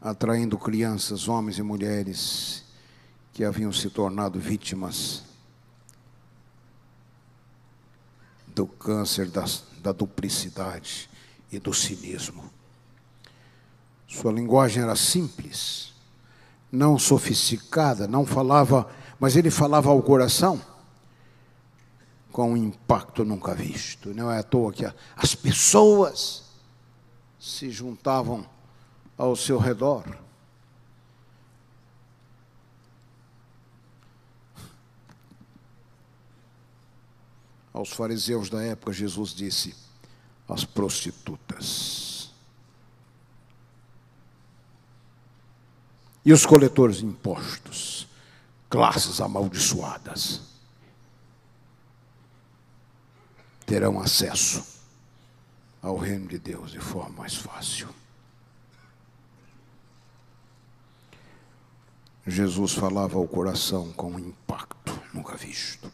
[0.00, 2.64] atraindo crianças, homens e mulheres
[3.34, 5.24] que haviam se tornado vítimas
[8.46, 9.44] do câncer da,
[9.82, 11.10] da duplicidade
[11.52, 12.50] e do cinismo.
[14.08, 15.92] Sua linguagem era simples,
[16.72, 20.73] não sofisticada, não falava, mas ele falava ao coração
[22.34, 24.12] com um impacto nunca visto.
[24.12, 26.42] Não é à toa que as pessoas
[27.38, 28.44] se juntavam
[29.16, 30.18] ao seu redor.
[37.72, 39.76] Aos fariseus da época, Jesus disse:
[40.48, 42.32] as prostitutas.
[46.24, 48.08] E os coletores de impostos,
[48.68, 50.53] classes amaldiçoadas.
[53.66, 54.64] Terão acesso
[55.82, 57.88] ao reino de Deus de forma mais fácil.
[62.26, 65.92] Jesus falava ao coração com um impacto nunca visto,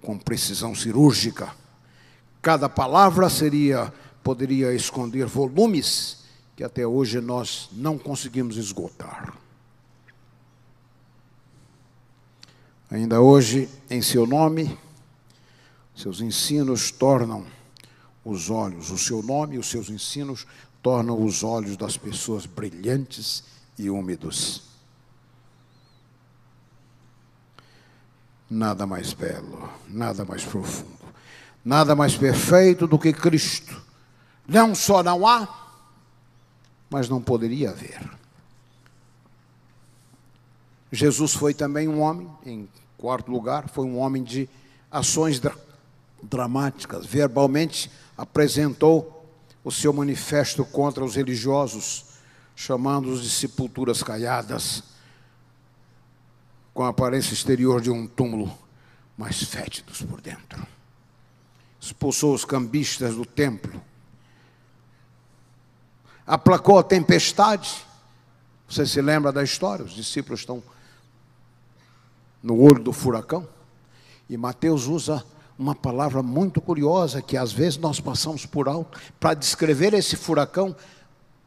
[0.00, 1.54] com precisão cirúrgica.
[2.40, 9.34] Cada palavra seria poderia esconder volumes que até hoje nós não conseguimos esgotar.
[12.90, 14.78] Ainda hoje, em seu nome,
[15.94, 17.46] seus ensinos tornam
[18.24, 20.46] os olhos, o seu nome e os seus ensinos
[20.82, 23.44] tornam os olhos das pessoas brilhantes
[23.78, 24.62] e úmidos.
[28.48, 30.98] Nada mais belo, nada mais profundo,
[31.64, 33.80] nada mais perfeito do que Cristo.
[34.46, 35.48] Não só não há,
[36.90, 38.10] mas não poderia haver.
[40.90, 44.46] Jesus foi também um homem, em quarto lugar, foi um homem de
[44.90, 45.40] ações
[46.22, 47.04] dramáticas.
[47.04, 49.26] Verbalmente apresentou
[49.64, 52.04] o seu manifesto contra os religiosos,
[52.54, 54.82] chamando-os de sepulturas caiadas,
[56.74, 58.56] com a aparência exterior de um túmulo,
[59.16, 60.66] mas fétidos por dentro.
[61.80, 63.82] Expulsou os cambistas do templo,
[66.26, 67.84] aplacou a tempestade.
[68.68, 69.84] Você se lembra da história?
[69.84, 70.62] Os discípulos estão
[72.42, 73.46] no olho do furacão.
[74.28, 75.24] E Mateus usa
[75.58, 78.98] uma palavra muito curiosa que às vezes nós passamos por alto.
[79.20, 80.74] Para descrever esse furacão,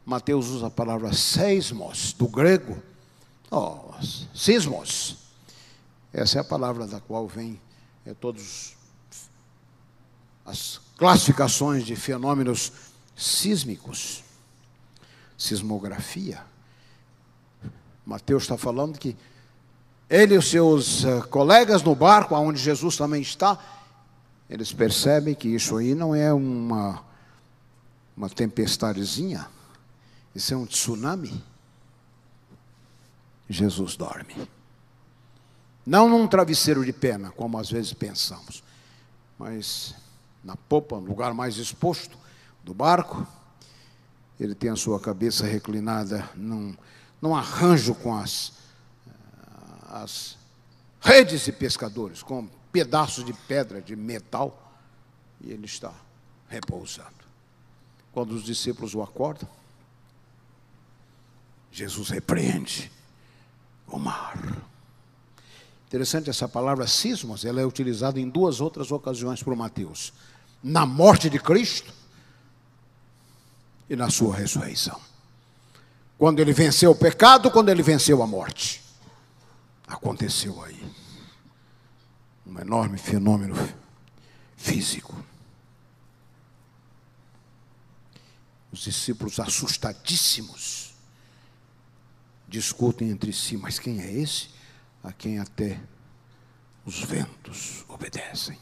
[0.04, 2.80] Mateus usa a palavra seismos, do grego.
[3.50, 3.92] Oh,
[4.34, 5.16] sismos.
[6.12, 7.60] Essa é a palavra da qual vem
[8.06, 8.74] é, todos
[10.44, 12.72] as classificações de fenômenos
[13.16, 14.22] sísmicos.
[15.36, 16.40] Sismografia.
[18.06, 19.16] Mateus está falando que
[20.08, 23.58] ele e os seus uh, colegas no barco, onde Jesus também está,
[24.48, 27.02] eles percebem que isso aí não é uma,
[28.16, 29.48] uma tempestadezinha,
[30.34, 31.42] isso é um tsunami.
[33.48, 34.48] Jesus dorme.
[35.84, 38.62] Não num travesseiro de pena, como às vezes pensamos,
[39.38, 39.94] mas
[40.42, 42.18] na popa, no lugar mais exposto
[42.64, 43.26] do barco,
[44.38, 46.76] ele tem a sua cabeça reclinada num,
[47.22, 48.52] num arranjo com as,
[49.88, 50.36] as
[51.00, 54.70] redes de pescadores, com pedaços de pedra, de metal,
[55.40, 55.94] e ele está
[56.46, 57.24] repousando.
[58.12, 59.48] Quando os discípulos o acordam,
[61.72, 62.92] Jesus repreende
[63.88, 64.62] o mar.
[65.86, 70.12] Interessante essa palavra cismos, ela é utilizada em duas outras ocasiões por Mateus:
[70.62, 71.90] na morte de Cristo
[73.88, 75.00] e na sua ressurreição.
[76.18, 78.82] Quando ele venceu o pecado, quando ele venceu a morte.
[79.88, 81.05] Aconteceu aí
[82.46, 83.54] um enorme fenômeno
[84.56, 85.24] físico.
[88.72, 90.94] Os discípulos assustadíssimos
[92.46, 94.50] discutem entre si, mas quem é esse
[95.02, 95.80] a quem até
[96.84, 98.58] os ventos obedecem?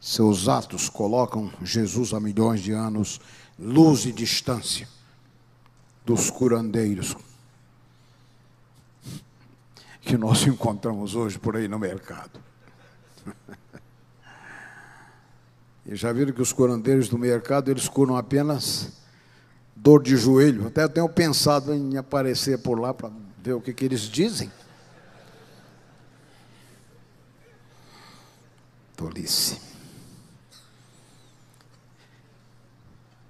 [0.00, 3.20] Seus atos colocam Jesus a milhões de anos,
[3.58, 4.86] luz e distância
[6.04, 7.16] dos curandeiros
[10.04, 12.40] que nós encontramos hoje por aí no mercado.
[15.86, 18.90] E já viram que os curandeiros do mercado, eles curam apenas
[19.76, 20.66] dor de joelho.
[20.66, 23.10] Até tenho pensado em aparecer por lá para
[23.42, 24.50] ver o que, que eles dizem.
[28.96, 29.60] Tolice.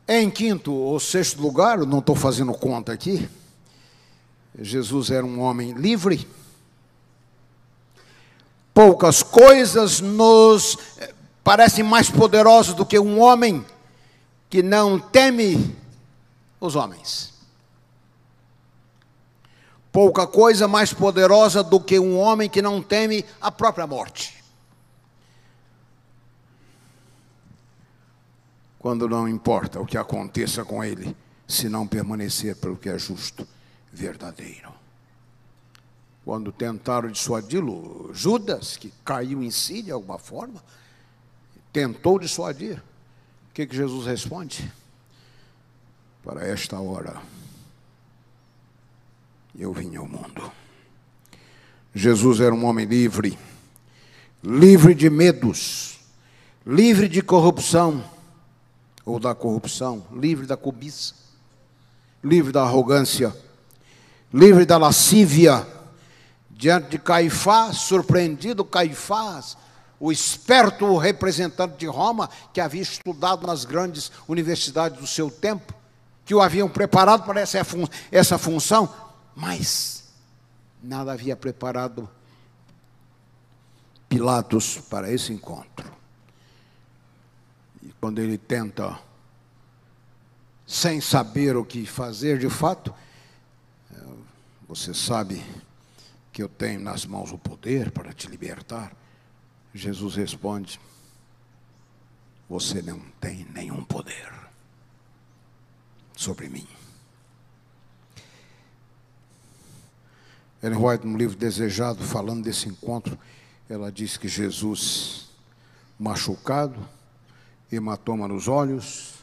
[0.07, 3.29] Em quinto ou sexto lugar, não estou fazendo conta aqui,
[4.57, 6.25] Jesus era um homem livre.
[8.75, 10.77] Poucas coisas nos
[11.45, 13.65] parecem mais poderosas do que um homem
[14.51, 15.77] que não teme
[16.61, 17.33] os homens.
[19.93, 24.43] Pouca coisa mais poderosa do que um homem que não teme a própria morte.
[28.77, 31.17] Quando não importa o que aconteça com ele,
[31.47, 33.47] se não permanecer pelo que é justo,
[33.93, 34.84] verdadeiro.
[36.25, 40.63] Quando tentaram dissuadi-lo, Judas, que caiu em si de alguma forma,
[41.73, 42.79] tentou dissuadir.
[43.51, 44.73] O que, que Jesus responde?
[46.23, 47.21] Para esta hora
[49.57, 50.51] eu vim ao mundo.
[51.95, 53.39] Jesus era um homem livre,
[54.43, 56.01] livre de medos,
[56.67, 58.03] livre de corrupção,
[59.05, 61.15] ou da corrupção, livre da cobiça,
[62.23, 63.35] livre da arrogância,
[64.33, 65.74] livre da lascívia.
[66.55, 69.57] Diante de Caifás, surpreendido, Caifás
[69.99, 75.73] o esperto representante de Roma, que havia estudado nas grandes universidades do seu tempo,
[76.25, 77.59] que o haviam preparado para essa,
[78.11, 78.93] essa função,
[79.35, 80.05] mas
[80.83, 82.07] nada havia preparado
[84.09, 85.91] Pilatos para esse encontro.
[87.83, 88.99] E quando ele tenta,
[90.67, 92.95] sem saber o que fazer de fato,
[93.91, 93.97] eh,
[94.69, 95.43] você sabe
[96.35, 98.93] que eu tenho nas mãos o poder para te libertar.
[99.73, 100.81] Jesus responde:
[102.49, 104.33] Você não tem nenhum poder
[106.17, 106.67] sobre mim.
[110.61, 113.17] Ellen White, no livro Desejado, falando desse encontro,
[113.69, 115.31] ela diz que Jesus,
[115.97, 116.89] machucado,
[117.71, 119.15] hematoma nos olhos,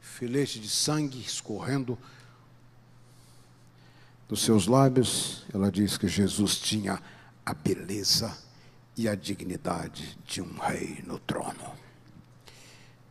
[0.00, 1.98] filete de sangue escorrendo
[4.30, 7.02] dos seus lábios, ela diz que Jesus tinha
[7.44, 8.38] a beleza
[8.96, 11.72] e a dignidade de um rei no trono.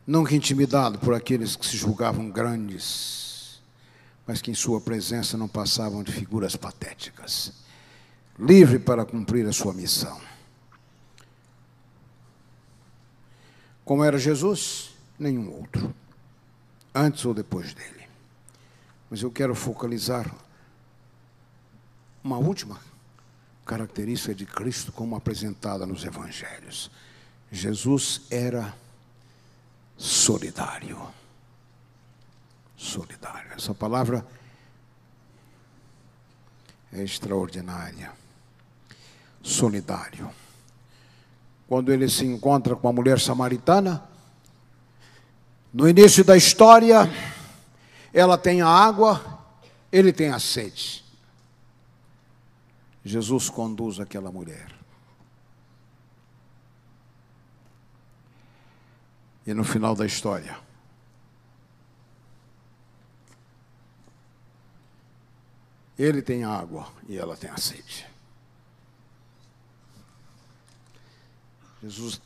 [0.08, 3.62] Nunca intimidado por aqueles que se julgavam grandes,
[4.26, 7.52] mas que em sua presença não passavam de figuras patéticas.
[8.40, 10.22] Livre para cumprir a sua missão.
[13.84, 14.92] Como era Jesus?
[15.20, 15.94] Nenhum outro.
[16.96, 18.08] Antes ou depois dele.
[19.10, 20.34] Mas eu quero focalizar
[22.24, 22.80] uma última
[23.66, 26.90] característica de Cristo como apresentada nos evangelhos.
[27.52, 28.74] Jesus era
[29.98, 31.00] solidário.
[32.76, 33.52] Solidário.
[33.54, 34.26] Essa palavra
[36.92, 38.12] é extraordinária.
[39.44, 40.30] Solidário.
[41.68, 44.04] Quando ele se encontra com a mulher samaritana,
[45.72, 47.08] no início da história,
[48.12, 49.40] ela tem a água,
[49.92, 51.04] ele tem a sede.
[53.10, 54.72] Jesus conduz aquela mulher.
[59.48, 60.60] E no final da história,
[65.98, 68.08] ele tem água e ela tem a sede.
[71.82, 72.22] Jesus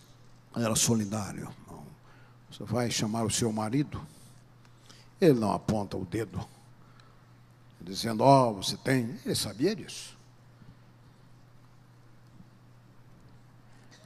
[0.54, 1.50] era solidário.
[2.52, 4.06] Você vai chamar o seu marido,
[5.22, 6.46] ele não aponta o dedo,
[7.80, 9.18] dizendo: Ó, oh, você tem.
[9.24, 10.12] Ele sabia disso.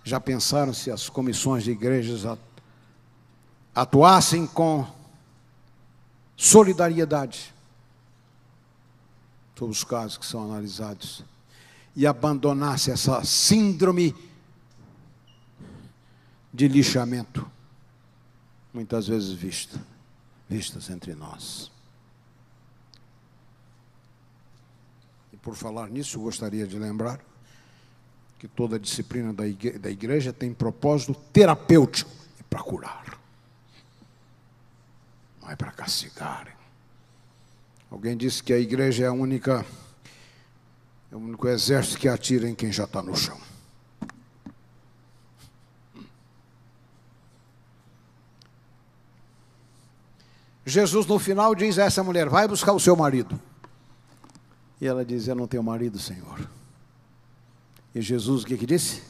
[0.07, 2.23] Já pensaram se as comissões de igrejas
[3.75, 4.87] atuassem com
[6.37, 7.53] solidariedade?
[9.57, 11.23] sobre os casos que são analisados
[11.95, 14.15] e abandonasse essa síndrome
[16.53, 17.49] de lixamento,
[18.71, 19.83] muitas vezes vista,
[20.47, 21.71] vistas entre nós.
[25.33, 27.19] E por falar nisso, gostaria de lembrar
[28.37, 33.19] que toda disciplina da igreja, da igreja tem propósito terapêutico e para curar.
[35.41, 36.55] Não é para castigar.
[37.89, 39.65] Alguém disse que a igreja é a única
[41.11, 43.39] é o único exército que atira em quem já está no chão.
[50.65, 53.39] Jesus no final diz a essa mulher: Vai buscar o seu marido.
[54.81, 56.56] E ela diz: Eu não tenho marido, Senhor.
[57.97, 59.01] E Jesus o que, que disse?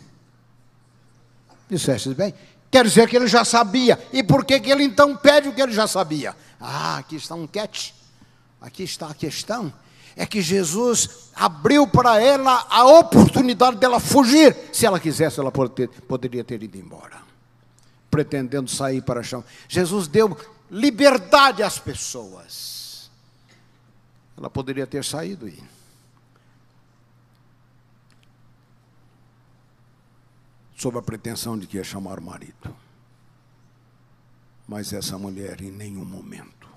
[1.70, 2.34] Disseste bem.
[2.72, 4.00] Quer dizer que ele já sabia.
[4.14, 6.34] E por que, que ele então pede o que ele já sabia?
[6.60, 7.92] Ah, aqui está um catch.
[8.62, 9.74] Aqui está a questão
[10.16, 14.56] é que Jesus abriu para ela a oportunidade dela fugir.
[14.74, 17.22] Se ela quisesse, ela poderia ter ido embora,
[18.10, 19.44] pretendendo sair para o chão.
[19.70, 20.36] Jesus deu
[20.72, 23.12] liberdade às pessoas.
[24.36, 25.77] Ela poderia ter saído e
[30.78, 32.74] sob a pretensão de que ia chamar o marido.
[34.68, 36.70] Mas essa mulher, em nenhum momento,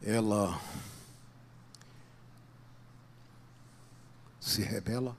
[0.00, 0.60] ela
[4.38, 5.16] se revela,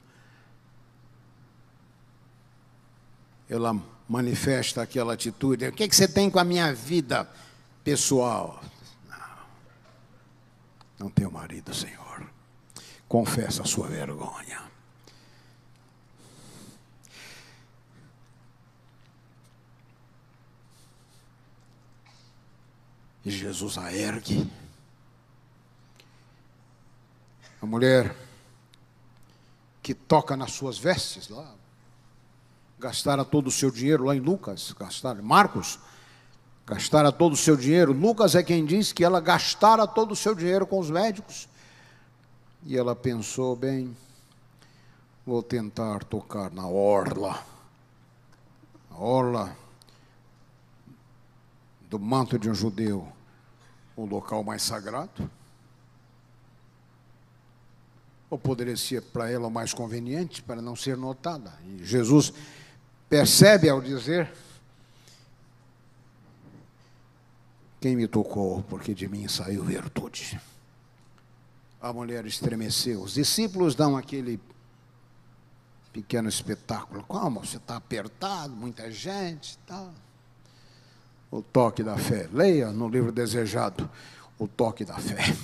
[3.50, 3.76] ela
[4.08, 5.68] manifesta aquela atitude.
[5.68, 7.30] O que, é que você tem com a minha vida
[7.84, 8.64] pessoal?
[9.10, 9.38] Não,
[11.00, 12.26] não tenho marido, Senhor.
[13.08, 14.72] Confessa a sua vergonha.
[23.24, 24.50] E Jesus a ergue.
[27.62, 28.16] A mulher
[29.82, 31.54] que toca nas suas vestes lá.
[32.80, 35.80] Gastaram todo o seu dinheiro lá em Lucas, gastaram, Marcos,
[36.66, 37.94] gastaram todo o seu dinheiro.
[37.94, 41.48] Lucas é quem diz que ela gastara todo o seu dinheiro com os médicos.
[42.64, 43.96] E ela pensou, bem,
[45.26, 47.44] vou tentar tocar na orla.
[48.90, 49.56] A orla
[51.92, 53.08] do manto de um judeu,
[53.96, 55.30] o local mais sagrado
[58.32, 61.54] ou poderia ser para ela mais conveniente para não ser notada.
[61.66, 62.32] E Jesus
[63.10, 64.32] percebe ao dizer:
[67.82, 70.40] Quem me tocou, porque de mim saiu virtude.
[71.82, 73.02] A mulher estremeceu.
[73.02, 74.40] Os discípulos dão aquele
[75.92, 77.04] pequeno espetáculo.
[77.04, 77.44] Como?
[77.44, 79.58] Você está apertado, muita gente.
[79.68, 79.92] Tá.
[81.32, 82.30] O toque da fé.
[82.32, 83.90] Leia no livro desejado
[84.38, 85.36] o toque da fé.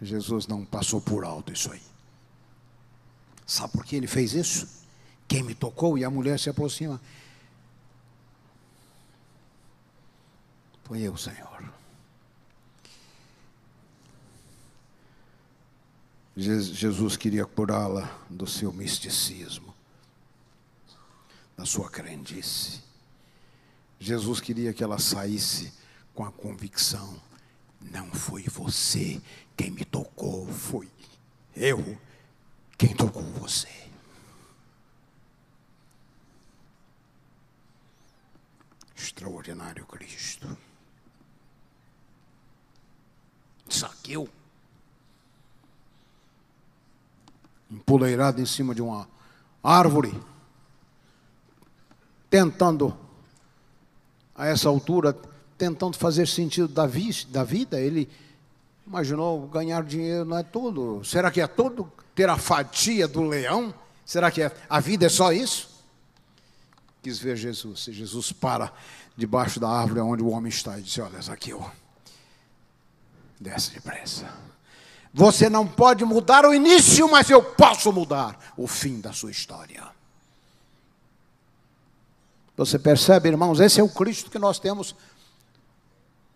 [0.00, 1.82] Jesus não passou por alto isso aí.
[3.46, 4.84] Sabe por que ele fez isso?
[5.26, 5.96] Quem me tocou?
[5.96, 7.00] E a mulher se aproxima.
[10.84, 11.72] Foi eu, Senhor.
[16.36, 19.74] Jesus queria curá-la do seu misticismo,
[21.56, 22.82] da sua crendice.
[23.98, 25.72] Jesus queria que ela saísse
[26.14, 27.20] com a convicção
[27.80, 29.20] não foi você
[29.56, 30.90] quem me tocou, foi
[31.54, 31.98] eu
[32.76, 33.68] quem tocou você.
[38.94, 40.56] Extraordinário Cristo.
[43.68, 44.28] Saqueu.
[47.70, 49.08] Empoleirado em cima de uma
[49.62, 50.12] árvore,
[52.36, 52.94] tentando,
[54.34, 55.16] a essa altura,
[55.56, 58.10] tentando fazer sentido da, vi da vida, ele
[58.86, 61.02] imaginou ganhar dinheiro não é tudo.
[61.02, 63.74] Será que é tudo ter a fatia do leão?
[64.04, 65.82] Será que é, a vida é só isso?
[67.02, 67.84] Quis ver Jesus.
[67.84, 68.70] Se Jesus para
[69.16, 71.64] debaixo da árvore onde o homem está e disse: Olha, Zaqueu,
[73.40, 74.30] desce depressa.
[75.14, 79.95] Você não pode mudar o início, mas eu posso mudar o fim da sua história.
[82.56, 83.60] Você percebe, irmãos?
[83.60, 84.96] Esse é o Cristo que nós temos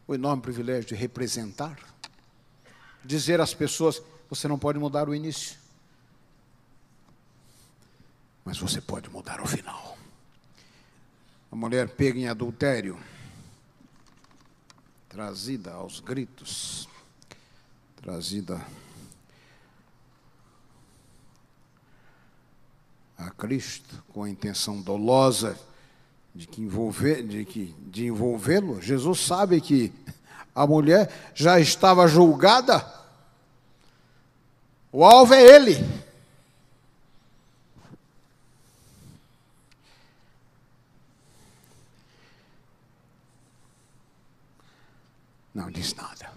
[0.07, 1.79] o enorme privilégio de representar,
[3.03, 5.59] dizer às pessoas: você não pode mudar o início,
[8.45, 9.97] mas você pode mudar o final.
[11.51, 13.01] A mulher pega em adultério,
[15.09, 16.87] trazida aos gritos,
[17.97, 18.61] trazida
[23.17, 25.59] a Cristo com a intenção dolosa
[26.35, 29.93] de que envolver, de que de envolvê-lo, Jesus sabe que
[30.55, 32.85] A mulher já estava julgada.
[34.93, 35.77] O alvo é ele.
[45.55, 46.33] Não diz nada.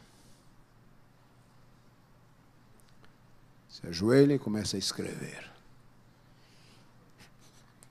[3.69, 5.51] Se ajoelha e começa a escrever.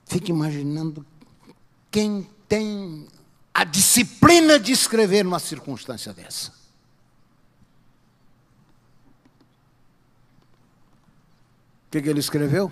[0.05, 1.05] Fique imaginando
[1.93, 3.07] quem tem
[3.53, 6.49] a disciplina de escrever numa circunstância dessa.
[11.85, 12.71] O que, que ele escreveu?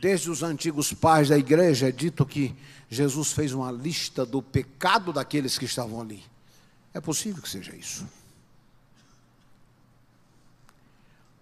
[0.00, 2.56] Desde os antigos pais da igreja é dito que
[2.88, 6.24] Jesus fez uma lista do pecado daqueles que estavam ali.
[6.94, 8.08] É possível que seja isso.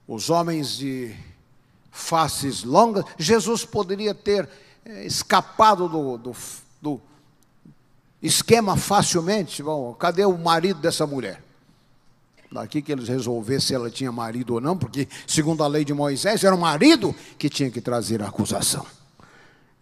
[0.09, 1.15] Os homens de
[1.93, 4.49] faces longas, Jesus poderia ter
[4.85, 6.35] é, escapado do, do,
[6.81, 7.01] do
[8.23, 9.63] esquema facilmente.
[9.63, 11.43] Bom, cadê o marido dessa mulher?
[12.51, 15.95] Daqui que eles resolvessem se ela tinha marido ou não, porque, segundo a lei de
[15.95, 18.85] Moisés, era o marido que tinha que trazer a acusação.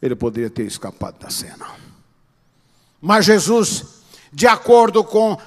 [0.03, 1.67] Ele poderia ter escapado da cena.
[3.01, 3.85] Mas Jesus,
[4.33, 5.39] de acordo com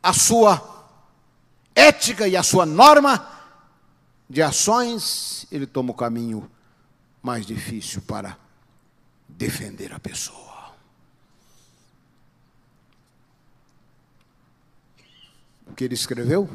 [0.00, 0.86] a sua
[1.74, 3.28] ética e a sua norma
[4.30, 6.48] de ações, ele toma o caminho
[7.22, 8.36] mais difícil para
[9.36, 10.74] defender a pessoa.
[15.66, 16.48] O que ele escreveu?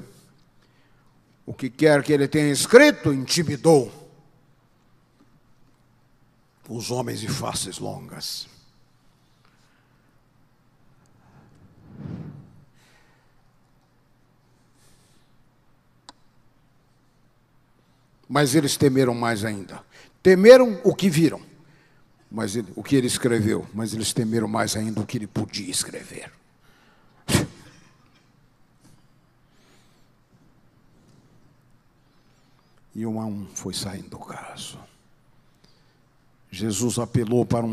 [1.45, 4.07] O que quer que ele tenha escrito intimidou
[6.69, 8.47] os homens de faces longas.
[18.27, 19.81] Mas eles temeram mais ainda.
[20.21, 21.41] Temeram o que viram,
[22.37, 25.71] mas ele, o que ele escreveu, mas eles temeram mais ainda o que ele podia
[25.71, 26.31] escrever.
[32.93, 34.77] E um a um foi saindo do caso.
[36.51, 37.65] Jesus apelou para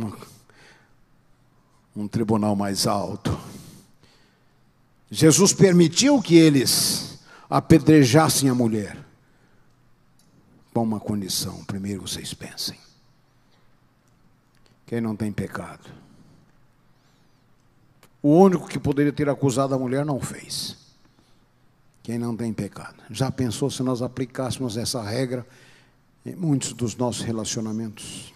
[1.95, 3.39] um tribunal mais alto.
[5.11, 7.19] Jesus permitiu que eles
[7.51, 8.97] apedrejassem a mulher.
[10.73, 12.84] Com uma condição, primeiro vocês pensem.
[14.95, 15.91] Quem não tem pecado?
[18.23, 20.77] O único que poderia ter acusado a mulher não fez.
[22.01, 23.03] Quem não tem pecado.
[23.11, 25.45] Já pensou se nós aplicássemos essa regra
[26.25, 28.33] em muitos dos nossos relacionamentos?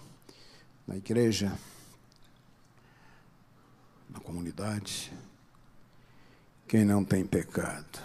[0.84, 1.56] Na igreja,
[4.10, 5.12] na comunidade.
[6.66, 8.00] Quem não tem pecado?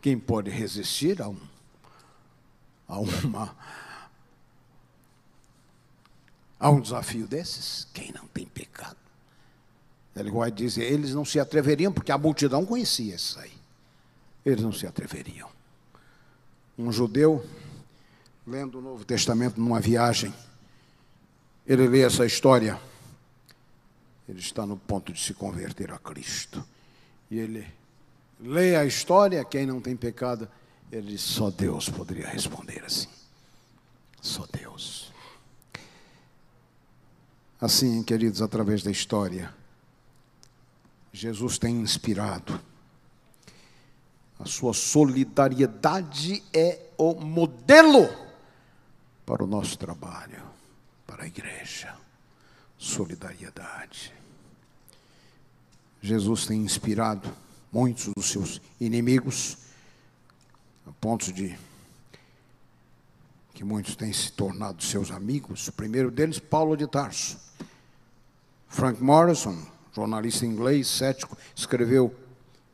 [0.00, 1.36] Quem pode resistir a um,
[2.88, 3.54] a uma
[6.62, 7.88] a um desafio desses?
[7.92, 8.96] Quem não tem pecado?
[10.14, 13.52] Ele vai dizer, eles não se atreveriam porque a multidão conhecia isso aí.
[14.46, 15.50] Eles não se atreveriam.
[16.78, 17.44] Um judeu
[18.46, 20.32] lendo o Novo Testamento numa viagem,
[21.66, 22.80] ele lê essa história,
[24.28, 26.64] ele está no ponto de se converter a Cristo.
[27.28, 27.66] E ele
[28.40, 30.48] lê a história, quem não tem pecado,
[30.92, 33.08] ele diz: só Deus poderia responder assim.
[34.20, 35.01] Só Deus.
[37.62, 39.54] Assim, queridos, através da história,
[41.12, 42.60] Jesus tem inspirado.
[44.36, 48.08] A sua solidariedade é o modelo
[49.24, 50.42] para o nosso trabalho,
[51.06, 51.94] para a igreja.
[52.76, 54.12] Solidariedade.
[56.00, 57.32] Jesus tem inspirado
[57.70, 59.56] muitos dos seus inimigos,
[60.84, 61.56] a ponto de
[63.54, 65.68] que muitos têm se tornado seus amigos.
[65.68, 67.38] O primeiro deles, Paulo de Tarso.
[68.68, 69.56] Frank Morrison,
[69.94, 72.14] jornalista inglês, cético, escreveu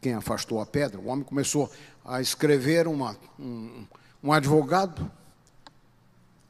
[0.00, 1.00] Quem afastou a pedra.
[1.00, 1.70] O homem começou
[2.04, 3.84] a escrever uma, um,
[4.22, 5.10] um advogado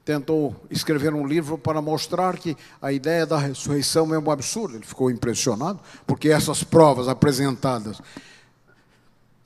[0.08, 4.76] tentou escrever um livro para mostrar que a ideia da ressurreição é um absurdo.
[4.76, 8.00] Ele ficou impressionado, porque essas provas apresentadas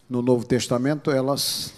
[0.08, 1.72] no Novo Testamento, elas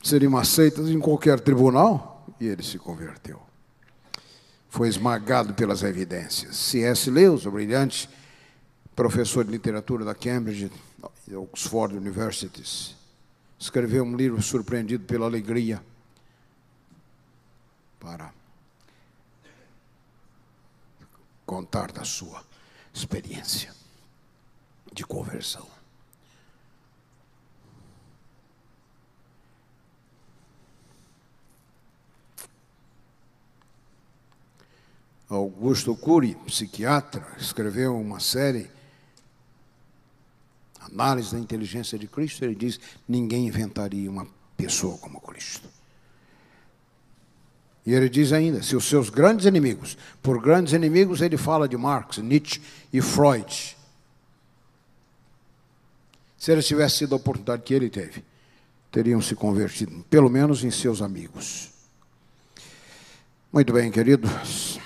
[0.00, 3.42] seriam aceitas em qualquer tribunal, e ele se converteu.
[4.68, 6.56] Foi esmagado pelas evidências.
[6.56, 7.10] C.S.
[7.10, 8.08] Lewis, o brilhante
[8.94, 10.70] professor de literatura da Cambridge
[11.32, 12.96] Oxford Universities,
[13.58, 15.82] escreveu um livro surpreendido pela alegria
[18.00, 18.32] para
[21.46, 22.44] contar da sua
[22.92, 23.72] experiência
[24.92, 25.73] de conversão.
[35.34, 38.70] Augusto Cury, psiquiatra, escreveu uma série,
[40.80, 42.78] análise da inteligência de Cristo, ele diz:
[43.08, 44.26] ninguém inventaria uma
[44.56, 45.68] pessoa como Cristo.
[47.86, 51.76] E ele diz ainda: se os seus grandes inimigos, por grandes inimigos, ele fala de
[51.76, 52.60] Marx, Nietzsche
[52.92, 53.76] e Freud.
[56.38, 58.22] Se eles tivessem tido a oportunidade que ele teve,
[58.90, 61.70] teriam se convertido, pelo menos em seus amigos.
[63.52, 64.78] Muito bem, queridos.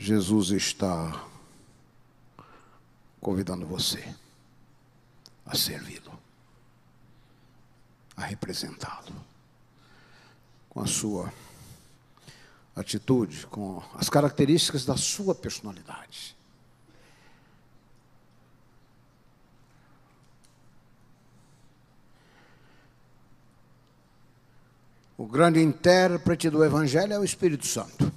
[0.00, 1.26] Jesus está
[3.20, 4.14] convidando você
[5.44, 6.16] a servi-lo,
[8.16, 9.12] a representá-lo,
[10.70, 11.32] com a sua
[12.76, 16.36] atitude, com as características da sua personalidade.
[25.16, 28.07] O grande intérprete do Evangelho é o Espírito Santo.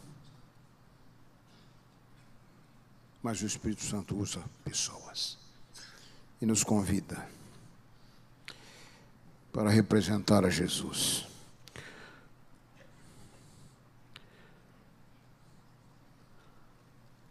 [3.32, 5.38] Mas o Espírito Santo usa pessoas
[6.42, 7.26] e nos convida
[9.54, 11.26] para representar a Jesus.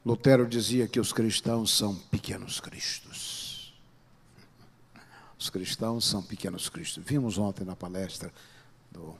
[0.02, 3.74] Lutero dizia que os cristãos são pequenos cristos.
[5.38, 7.04] Os cristãos são pequenos cristos.
[7.04, 8.32] Vimos ontem na palestra
[8.90, 9.14] do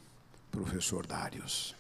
[0.50, 1.74] professor Darius.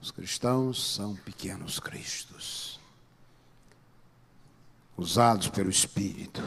[0.00, 2.80] Os cristãos são pequenos cristos,
[4.96, 6.42] usados pelo Espírito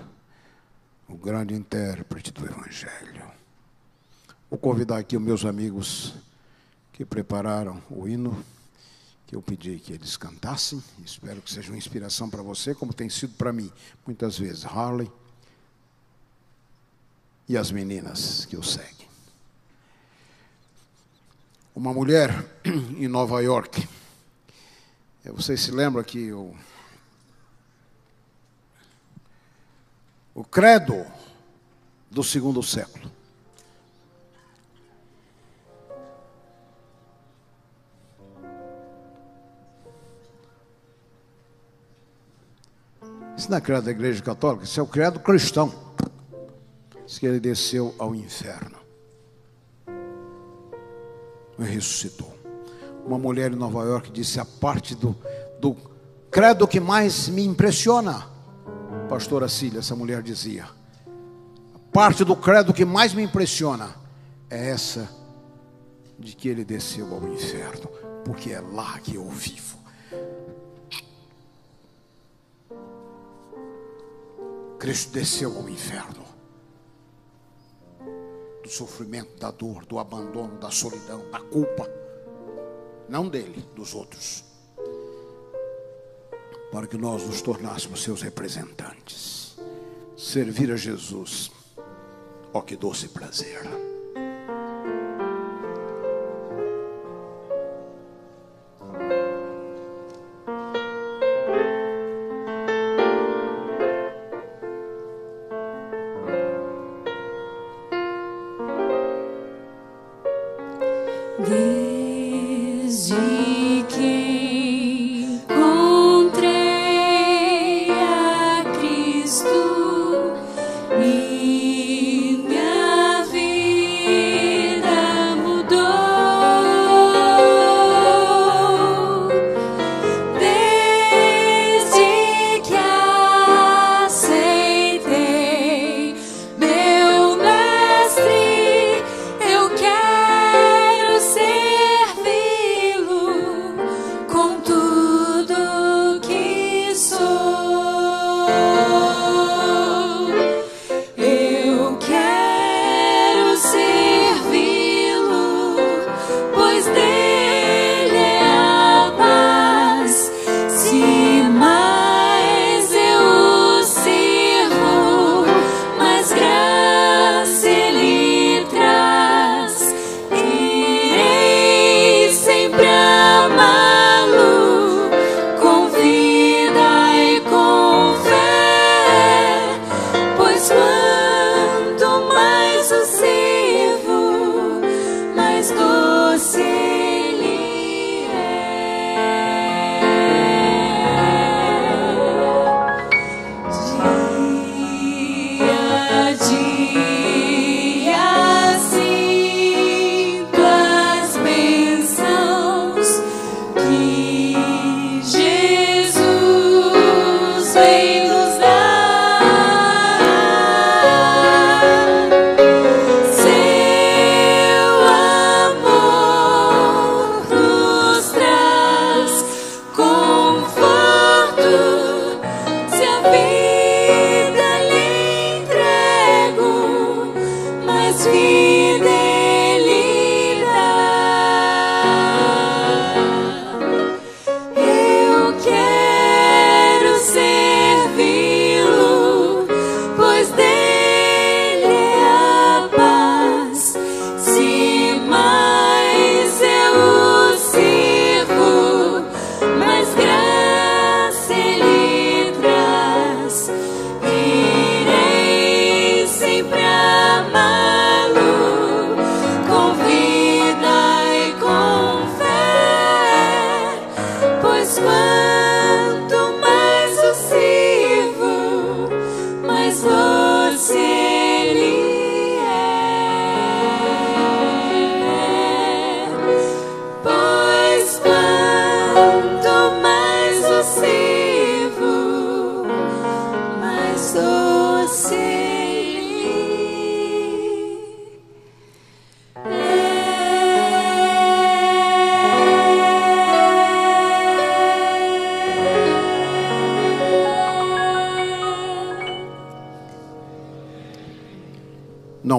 [1.08, 3.32] o grande intérprete do Evangelho.
[4.50, 6.14] Vou convidar aqui os meus amigos
[6.92, 8.44] que prepararam o hino
[9.26, 10.84] que eu pedi que eles cantassem.
[11.06, 13.72] Espero que seja uma inspiração para você, como tem sido para mim
[14.06, 14.66] muitas vezes.
[14.66, 15.12] Harley
[17.48, 19.08] e as meninas que o seguem.
[21.76, 22.32] Uma mulher
[22.98, 23.88] em Nova York.
[25.26, 26.56] Vocês se lembram que o
[30.38, 31.04] o credo
[32.12, 33.12] do segundo século.
[43.36, 45.74] Isso não é credo da igreja católica, isso é o credo cristão.
[47.08, 48.78] Diz que ele desceu ao inferno.
[51.58, 52.32] E ressuscitou.
[53.04, 55.18] Uma mulher em Nova York disse a parte do,
[55.60, 55.76] do
[56.30, 58.37] credo que mais me impressiona
[59.08, 60.66] pastora Cília, essa mulher dizia.
[61.74, 63.96] A parte do credo que mais me impressiona
[64.50, 65.10] é essa
[66.20, 67.90] de que ele desceu ao inferno,
[68.26, 69.78] porque é lá que eu vivo.
[74.78, 76.26] Cristo desceu ao inferno.
[78.62, 81.90] Do sofrimento, da dor, do abandono, da solidão, da culpa.
[83.08, 84.47] Não dele, dos outros
[86.72, 89.58] para que nós nos tornássemos seus representantes.
[90.16, 91.52] Servir a Jesus,
[92.54, 93.62] ó que doce prazer.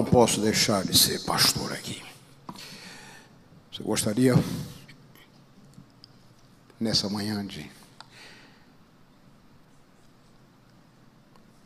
[0.09, 2.01] Posso deixar de ser pastor aqui.
[3.71, 4.33] Você gostaria,
[6.79, 7.69] nessa manhã, de.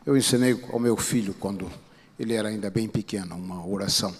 [0.05, 1.71] Eu ensinei ao meu filho, quando
[2.19, 4.15] ele era ainda bem pequeno, uma oração.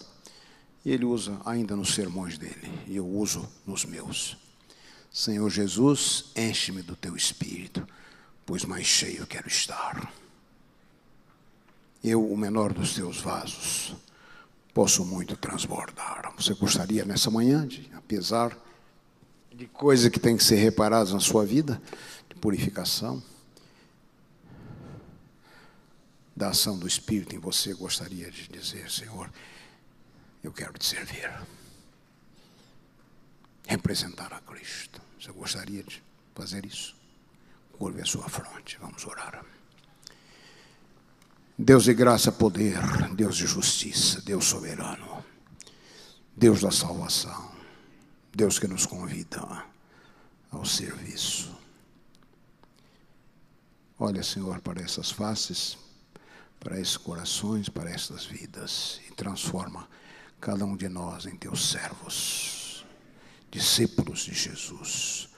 [0.86, 4.38] E ele usa ainda nos sermões dele, e eu uso nos meus.
[5.12, 7.86] Senhor Jesus, enche-me do teu espírito,
[8.46, 10.12] pois mais cheio quero estar.
[12.04, 13.96] Eu, o menor dos teus vasos,
[14.74, 16.34] posso muito transbordar.
[16.36, 18.58] Você gostaria nessa manhã de, apesar
[19.52, 21.82] de coisas que têm que ser reparadas na sua vida,
[22.28, 23.22] de purificação,
[26.36, 29.30] da ação do Espírito em você, gostaria de dizer, Senhor,
[30.44, 31.32] eu quero te servir.
[33.68, 35.00] Representar a Cristo.
[35.20, 36.04] Você gostaria de
[36.34, 36.96] fazer isso?
[37.78, 39.46] Curve a sua fronte, vamos orar.
[41.58, 42.80] Deus de graça, poder,
[43.14, 45.24] Deus de justiça, Deus soberano,
[46.36, 47.52] Deus da salvação,
[48.34, 49.64] Deus que nos convida
[50.52, 51.56] ao serviço.
[54.00, 55.78] Olha, Senhor, para essas faces,
[56.60, 59.88] para esses corações, para estas vidas e transforma
[60.42, 62.84] cada um de nós em teus servos,
[63.52, 65.30] discípulos de Jesus.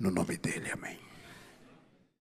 [0.00, 1.05] No nome dele, amém.